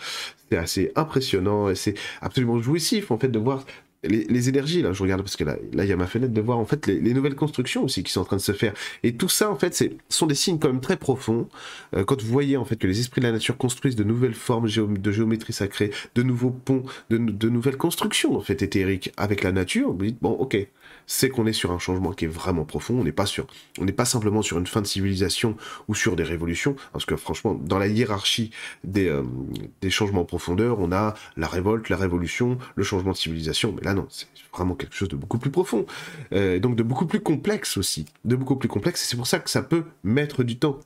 C'est 0.49 0.57
assez 0.57 0.91
impressionnant 0.95 1.69
et 1.69 1.75
c'est 1.75 1.95
absolument 2.21 2.61
jouissif 2.61 3.11
en 3.11 3.17
fait 3.17 3.29
de 3.29 3.39
voir 3.39 3.65
les, 4.03 4.49
énergies, 4.49 4.81
là, 4.81 4.91
je 4.91 5.01
regarde 5.01 5.21
parce 5.21 5.35
que 5.35 5.43
là, 5.43 5.55
là, 5.71 5.85
il 5.85 5.89
y 5.89 5.93
a 5.93 5.95
ma 5.95 6.07
fenêtre 6.07 6.33
de 6.33 6.41
voir 6.41 6.57
en 6.57 6.65
fait 6.65 6.87
les, 6.87 7.13
nouvelles 7.13 7.35
constructions 7.35 7.83
aussi 7.83 8.03
qui 8.03 8.11
sont 8.11 8.21
en 8.21 8.25
train 8.25 8.35
de 8.35 8.41
se 8.41 8.51
faire. 8.51 8.73
Et 9.03 9.15
tout 9.15 9.29
ça, 9.29 9.49
en 9.49 9.55
fait, 9.55 9.73
c'est 9.73 9.95
sont 10.09 10.27
des 10.27 10.35
signes 10.35 10.59
quand 10.59 10.67
même 10.67 10.81
très 10.81 10.97
profonds. 10.97 11.47
Euh, 11.95 12.03
quand 12.03 12.21
vous 12.21 12.27
voyez 12.27 12.57
en 12.57 12.65
fait 12.65 12.75
que 12.75 12.87
les 12.87 12.99
esprits 12.99 13.21
de 13.21 13.27
la 13.27 13.31
nature 13.31 13.57
construisent 13.57 13.95
de 13.95 14.03
nouvelles 14.03 14.33
formes 14.33 14.67
de 14.67 15.11
géométrie 15.11 15.53
sacrée, 15.53 15.91
de 16.15 16.23
nouveaux 16.23 16.51
ponts, 16.51 16.83
de, 17.09 17.17
de 17.17 17.49
nouvelles 17.49 17.77
constructions 17.77 18.35
en 18.35 18.41
fait 18.41 18.61
éthériques 18.61 19.13
avec 19.17 19.43
la 19.43 19.51
nature, 19.51 19.93
vous 19.93 20.03
dites 20.03 20.17
bon, 20.21 20.31
ok, 20.31 20.57
c'est 21.07 21.29
qu'on 21.29 21.45
est 21.45 21.53
sur 21.53 21.71
un 21.71 21.79
changement 21.79 22.11
qui 22.11 22.25
est 22.25 22.29
vraiment 22.29 22.65
profond. 22.65 22.99
On 22.99 23.03
n'est 23.03 23.11
pas 23.11 23.25
sur, 23.25 23.47
on 23.79 23.85
n'est 23.85 23.91
pas 23.91 24.05
simplement 24.05 24.41
sur 24.41 24.57
une 24.57 24.67
fin 24.67 24.81
de 24.81 24.87
civilisation 24.87 25.55
ou 25.87 25.95
sur 25.95 26.15
des 26.15 26.23
révolutions, 26.23 26.75
parce 26.91 27.05
que 27.05 27.15
franchement, 27.15 27.53
dans 27.53 27.77
la 27.77 27.87
hiérarchie 27.87 28.51
des, 28.83 29.07
euh, 29.07 29.23
des 29.81 29.89
changements 29.89 30.21
en 30.21 30.25
profondeur, 30.25 30.79
on 30.79 30.91
a 30.91 31.13
la 31.37 31.47
révolte, 31.47 31.89
la 31.89 31.97
révolution, 31.97 32.57
le 32.75 32.83
changement 32.83 33.11
de 33.11 33.17
civilisation. 33.17 33.73
Mais 33.75 33.83
là, 33.83 33.93
non, 33.93 34.07
c'est 34.09 34.27
vraiment 34.53 34.75
quelque 34.75 34.95
chose 34.95 35.09
de 35.09 35.15
beaucoup 35.15 35.39
plus 35.39 35.51
profond, 35.51 35.85
euh, 36.33 36.59
donc 36.59 36.75
de 36.75 36.83
beaucoup 36.83 37.05
plus 37.05 37.21
complexe 37.21 37.77
aussi, 37.77 38.05
de 38.25 38.35
beaucoup 38.35 38.55
plus 38.55 38.69
complexe. 38.69 39.03
Et 39.03 39.07
c'est 39.07 39.17
pour 39.17 39.27
ça 39.27 39.39
que 39.39 39.49
ça 39.49 39.63
peut 39.63 39.85
mettre 40.03 40.43
du 40.43 40.57
temps 40.57 40.79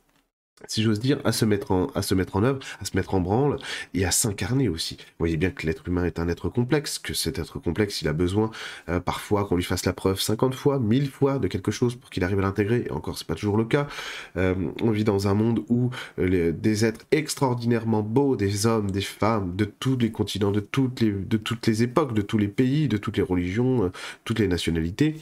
si 0.66 0.82
j'ose 0.82 1.00
dire, 1.00 1.20
à 1.24 1.32
se 1.32 1.46
mettre 1.46 1.72
en, 1.72 1.88
à 1.94 2.02
se 2.02 2.16
mettre 2.16 2.36
en 2.36 2.44
œuvre, 2.44 2.60
à 2.82 2.86
se 2.86 2.98
mettre 2.98 3.14
en 3.14 3.20
branle 3.20 3.58
et 3.94 4.06
à 4.06 4.12
s'incarner 4.12 4.70
aussi. 4.70 4.96
Vous 4.98 5.20
voyez 5.20 5.38
bien 5.38 5.52
que 5.52 5.68
l'être 5.68 5.88
humain 5.88 6.06
est 6.06 6.20
un 6.20 6.28
être 6.28 6.50
complexe, 6.50 6.98
que 6.98 7.14
cet 7.14 7.38
être 7.38 7.60
complexe, 7.60 8.02
il 8.02 8.08
a 8.08 8.14
besoin 8.14 8.50
euh, 8.90 9.00
parfois 9.00 9.46
qu'on 9.46 9.56
lui 9.56 9.64
fasse 9.64 9.86
la 9.86 9.94
preuve 9.94 10.20
50 10.20 10.56
fois, 10.56 10.80
1000 10.80 11.10
fois 11.10 11.38
de 11.38 11.48
quelque 11.48 11.72
chose 11.72 11.96
pour 11.96 12.10
qu'il 12.10 12.24
arrive 12.24 12.40
à 12.40 12.42
l'intégrer. 12.42 12.86
Et 12.88 12.92
encore, 12.92 13.18
c'est 13.18 13.28
pas 13.28 13.36
toujours 13.36 13.58
le 13.58 13.66
cas. 13.66 13.88
Euh, 14.36 14.56
on 14.82 14.90
vit 14.90 15.04
dans 15.04 15.28
un 15.28 15.36
monde 15.36 15.64
où 15.70 15.92
euh, 16.20 16.52
des 16.52 16.86
êtres 16.86 17.06
extraordinairement 17.12 18.02
beaux, 18.02 18.36
des 18.36 18.66
hommes, 18.66 18.90
des 18.90 19.02
femmes, 19.02 19.56
de 19.56 19.66
tous 19.66 19.98
les 19.98 20.12
continents, 20.12 20.52
de 20.52 20.60
toutes 20.60 21.02
les, 21.02 21.12
de 21.12 21.38
toutes 21.38 21.68
les 21.68 21.84
époques, 21.84 22.14
de 22.14 22.22
tous 22.22 22.38
les 22.38 22.48
pays, 22.48 22.88
de 22.88 22.98
toutes 22.98 23.18
les 23.18 23.24
religions, 23.24 23.92
toutes 24.26 24.40
les 24.40 24.48
nationalités, 24.48 25.16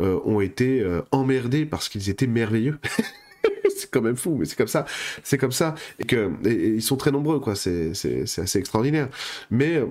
ont 0.00 0.40
été 0.40 0.84
emmerdés 1.10 1.66
parce 1.66 1.88
qu'ils 1.88 2.08
étaient 2.08 2.26
merveilleux. 2.26 2.78
c'est 3.78 3.90
quand 3.90 4.02
même 4.02 4.16
fou, 4.16 4.36
mais 4.38 4.44
c'est 4.44 4.56
comme 4.56 4.68
ça. 4.68 4.84
C'est 5.22 5.38
comme 5.38 5.52
ça. 5.52 5.74
Et 5.98 6.04
que 6.04 6.30
ils 6.44 6.82
sont 6.82 6.96
très 6.96 7.10
nombreux, 7.10 7.40
quoi. 7.40 7.54
C'est 7.54 7.92
assez 7.92 8.58
extraordinaire. 8.58 9.08
Mais 9.50 9.76
euh, 9.76 9.86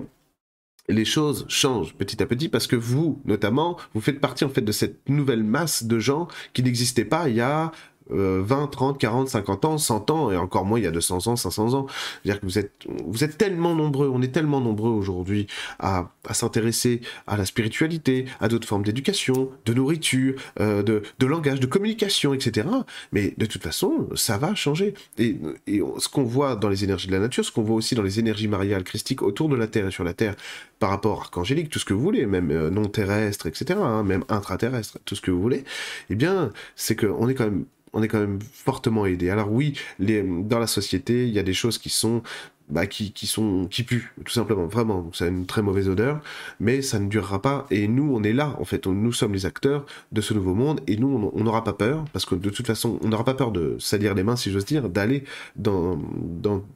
les 0.88 1.04
choses 1.04 1.44
changent 1.48 1.94
petit 1.94 2.22
à 2.22 2.26
petit 2.26 2.48
parce 2.48 2.66
que 2.66 2.76
vous, 2.76 3.20
notamment, 3.24 3.76
vous 3.94 4.00
faites 4.00 4.20
partie 4.20 4.44
en 4.44 4.48
fait 4.48 4.62
de 4.62 4.72
cette 4.72 5.08
nouvelle 5.08 5.44
masse 5.44 5.84
de 5.84 5.98
gens 5.98 6.28
qui 6.54 6.62
n'existaient 6.62 7.04
pas 7.04 7.28
il 7.28 7.36
y 7.36 7.40
a 7.40 7.72
20, 8.10 8.66
30, 8.68 8.98
40, 8.98 9.28
50 9.28 9.64
ans, 9.64 9.78
100 9.78 10.10
ans, 10.10 10.30
et 10.30 10.36
encore 10.36 10.64
moins 10.64 10.78
il 10.78 10.84
y 10.84 10.86
a 10.86 10.90
200 10.90 11.26
ans, 11.26 11.36
500 11.36 11.74
ans. 11.74 11.86
C'est-à-dire 12.22 12.40
que 12.40 12.46
vous 12.46 12.58
êtes, 12.58 12.72
vous 13.06 13.24
êtes 13.24 13.38
tellement 13.38 13.74
nombreux, 13.74 14.08
on 14.12 14.22
est 14.22 14.32
tellement 14.32 14.60
nombreux 14.60 14.90
aujourd'hui 14.90 15.46
à, 15.78 16.10
à 16.26 16.34
s'intéresser 16.34 17.00
à 17.26 17.36
la 17.36 17.44
spiritualité, 17.44 18.26
à 18.40 18.48
d'autres 18.48 18.68
formes 18.68 18.82
d'éducation, 18.82 19.50
de 19.64 19.74
nourriture, 19.74 20.34
euh, 20.60 20.82
de, 20.82 21.02
de, 21.18 21.26
langage, 21.26 21.60
de 21.60 21.66
communication, 21.66 22.34
etc. 22.34 22.68
Mais 23.12 23.34
de 23.36 23.46
toute 23.46 23.62
façon, 23.62 24.08
ça 24.14 24.38
va 24.38 24.54
changer. 24.54 24.94
Et, 25.18 25.36
et 25.66 25.80
ce 25.98 26.08
qu'on 26.08 26.24
voit 26.24 26.56
dans 26.56 26.68
les 26.68 26.84
énergies 26.84 27.08
de 27.08 27.12
la 27.12 27.20
nature, 27.20 27.44
ce 27.44 27.52
qu'on 27.52 27.62
voit 27.62 27.76
aussi 27.76 27.94
dans 27.94 28.02
les 28.02 28.18
énergies 28.18 28.48
mariales 28.48 28.84
christiques 28.84 29.22
autour 29.22 29.48
de 29.48 29.56
la 29.56 29.66
Terre 29.66 29.88
et 29.88 29.90
sur 29.90 30.04
la 30.04 30.14
Terre, 30.14 30.34
par 30.78 30.90
rapport 30.90 31.20
archangélique, 31.20 31.70
tout 31.70 31.78
ce 31.78 31.84
que 31.84 31.94
vous 31.94 32.00
voulez, 32.00 32.26
même 32.26 32.50
euh, 32.50 32.70
non 32.70 32.86
terrestre, 32.86 33.46
etc., 33.46 33.78
hein, 33.82 34.02
même 34.04 34.24
intraterrestre, 34.28 34.98
tout 35.04 35.14
ce 35.14 35.20
que 35.20 35.30
vous 35.30 35.40
voulez, 35.40 35.64
eh 36.10 36.14
bien, 36.14 36.52
c'est 36.76 36.96
qu'on 36.96 37.28
est 37.28 37.34
quand 37.34 37.44
même 37.44 37.64
on 37.92 38.02
est 38.02 38.08
quand 38.08 38.20
même 38.20 38.40
fortement 38.40 39.06
aidé. 39.06 39.30
Alors 39.30 39.52
oui, 39.52 39.78
dans 39.98 40.58
la 40.58 40.66
société, 40.66 41.26
il 41.26 41.34
y 41.34 41.38
a 41.38 41.42
des 41.42 41.54
choses 41.54 41.78
qui 41.78 41.90
sont 41.90 42.22
bah, 42.68 42.86
qui, 42.86 43.26
sont 43.26 43.66
qui 43.70 43.82
puent 43.82 44.12
tout 44.24 44.32
simplement. 44.32 44.66
Vraiment 44.66 45.10
ça 45.14 45.24
a 45.24 45.28
une 45.28 45.46
très 45.46 45.62
mauvaise 45.62 45.88
odeur 45.88 46.20
mais 46.60 46.82
ça 46.82 46.98
ne 46.98 47.08
durera 47.08 47.40
pas. 47.40 47.66
Et 47.70 47.88
nous 47.88 48.14
on 48.14 48.22
est 48.22 48.32
là 48.34 48.54
en 48.58 48.64
fait. 48.64 48.86
Nous 48.86 49.12
sommes 49.12 49.32
les 49.32 49.46
acteurs 49.46 49.86
de 50.12 50.20
ce 50.20 50.34
nouveau 50.34 50.54
monde 50.54 50.80
et 50.86 50.96
nous 50.96 51.30
on 51.32 51.44
n'aura 51.44 51.64
pas 51.64 51.72
peur 51.72 52.04
parce 52.12 52.26
que 52.26 52.34
de 52.34 52.50
toute 52.50 52.66
façon 52.66 52.98
on 53.02 53.08
n'aura 53.08 53.24
pas 53.24 53.34
peur 53.34 53.52
de 53.52 53.76
salir 53.78 54.14
les 54.14 54.22
mains 54.22 54.36
si 54.36 54.50
j'ose 54.50 54.66
dire 54.66 54.90
d'aller 54.90 55.24
dans, 55.56 55.98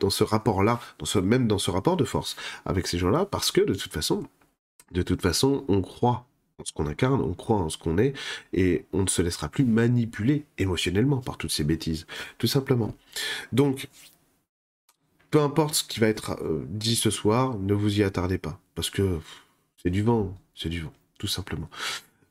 ce 0.09 0.25
rapport 0.25 0.63
là 0.63 0.81
même 1.23 1.47
dans 1.47 1.59
ce 1.59 1.71
rapport 1.71 1.97
de 1.97 2.05
force 2.05 2.37
avec 2.65 2.87
ces 2.87 2.99
gens 2.99 3.11
là 3.11 3.27
parce 3.27 3.51
que 3.51 3.61
de 3.61 3.75
toute 3.75 3.93
façon 3.93 4.25
de 4.93 5.03
toute 5.03 5.21
façon 5.21 5.65
on 5.69 5.83
croit 5.83 6.27
ce 6.65 6.73
qu'on 6.73 6.87
incarne, 6.87 7.21
on 7.21 7.35
croit 7.35 7.59
en 7.59 7.69
ce 7.69 7.79
qu'on 7.79 7.99
est, 7.99 8.15
et 8.53 8.85
on 8.93 9.03
ne 9.03 9.09
se 9.09 9.23
laissera 9.23 9.49
plus 9.49 9.65
manipuler 9.65 10.45
émotionnellement 10.59 11.19
par 11.19 11.39
toutes 11.39 11.51
ces 11.51 11.65
bêtises, 11.65 12.07
tout 12.39 12.47
simplement. 12.47 12.95
Donc, 13.53 13.89
peu 15.31 15.41
importe 15.41 15.75
ce 15.75 15.85
qui 15.85 16.01
va 16.01 16.09
être 16.09 16.39
euh, 16.43 16.65
dit 16.69 16.97
ce 16.97 17.11
soir, 17.11 17.59
ne 17.59 17.75
vous 17.75 17.99
y 17.99 18.03
attardez 18.03 18.39
pas, 18.39 18.61
parce 18.75 18.91
que 18.91 19.19
c'est 19.83 19.91
du 19.91 20.03
vent, 20.03 20.37
c'est 20.55 20.69
du 20.69 20.81
vent, 20.81 20.93
tout 21.19 21.27
simplement. 21.27 21.69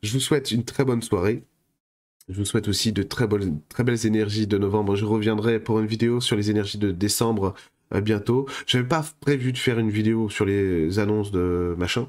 Je 0.03 0.13
vous 0.13 0.19
souhaite 0.19 0.51
une 0.51 0.63
très 0.63 0.85
bonne 0.85 1.01
soirée. 1.01 1.43
Je 2.29 2.37
vous 2.37 2.45
souhaite 2.45 2.67
aussi 2.67 2.93
de 2.93 3.03
très, 3.03 3.27
bonnes, 3.27 3.59
très 3.67 3.83
belles 3.83 4.05
énergies 4.05 4.47
de 4.47 4.57
novembre. 4.57 4.95
Je 4.95 5.05
reviendrai 5.05 5.59
pour 5.59 5.79
une 5.79 5.85
vidéo 5.85 6.21
sur 6.21 6.35
les 6.35 6.49
énergies 6.49 6.77
de 6.77 6.91
décembre 6.91 7.53
euh, 7.93 8.01
bientôt. 8.01 8.47
Je 8.67 8.77
n'avais 8.77 8.87
pas 8.87 9.05
prévu 9.19 9.51
de 9.51 9.57
faire 9.57 9.79
une 9.79 9.91
vidéo 9.91 10.29
sur 10.29 10.45
les 10.45 10.99
annonces 10.99 11.31
de 11.31 11.75
machin. 11.77 12.07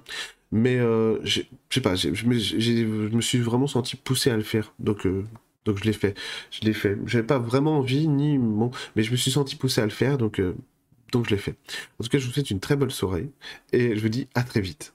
Mais 0.52 0.78
euh, 0.78 1.18
je 1.24 1.40
sais 1.70 1.80
pas, 1.80 1.94
je 1.94 2.26
me 2.26 3.20
suis 3.20 3.38
vraiment 3.38 3.66
senti 3.66 3.96
poussé 3.96 4.30
à 4.30 4.36
le 4.36 4.42
faire. 4.42 4.74
Donc, 4.78 5.06
euh, 5.06 5.24
donc 5.64 5.78
je 5.78 5.84
l'ai 5.84 5.94
fait. 5.94 6.16
Je 6.50 6.60
l'ai 6.60 6.74
fait. 6.74 6.98
J'avais 7.06 7.26
pas 7.26 7.38
vraiment 7.38 7.78
envie, 7.78 8.06
ni 8.06 8.38
bon, 8.38 8.70
mais 8.94 9.02
je 9.02 9.10
me 9.10 9.16
suis 9.16 9.30
senti 9.30 9.56
poussé 9.56 9.80
à 9.80 9.84
le 9.84 9.90
faire, 9.90 10.18
donc, 10.18 10.38
euh, 10.40 10.54
donc 11.10 11.26
je 11.26 11.30
l'ai 11.30 11.40
fait. 11.40 11.56
En 11.98 12.04
tout 12.04 12.10
cas, 12.10 12.18
je 12.18 12.26
vous 12.26 12.32
souhaite 12.32 12.50
une 12.50 12.60
très 12.60 12.76
bonne 12.76 12.90
soirée 12.90 13.30
et 13.72 13.96
je 13.96 14.02
vous 14.02 14.10
dis 14.10 14.28
à 14.34 14.42
très 14.42 14.60
vite. 14.60 14.94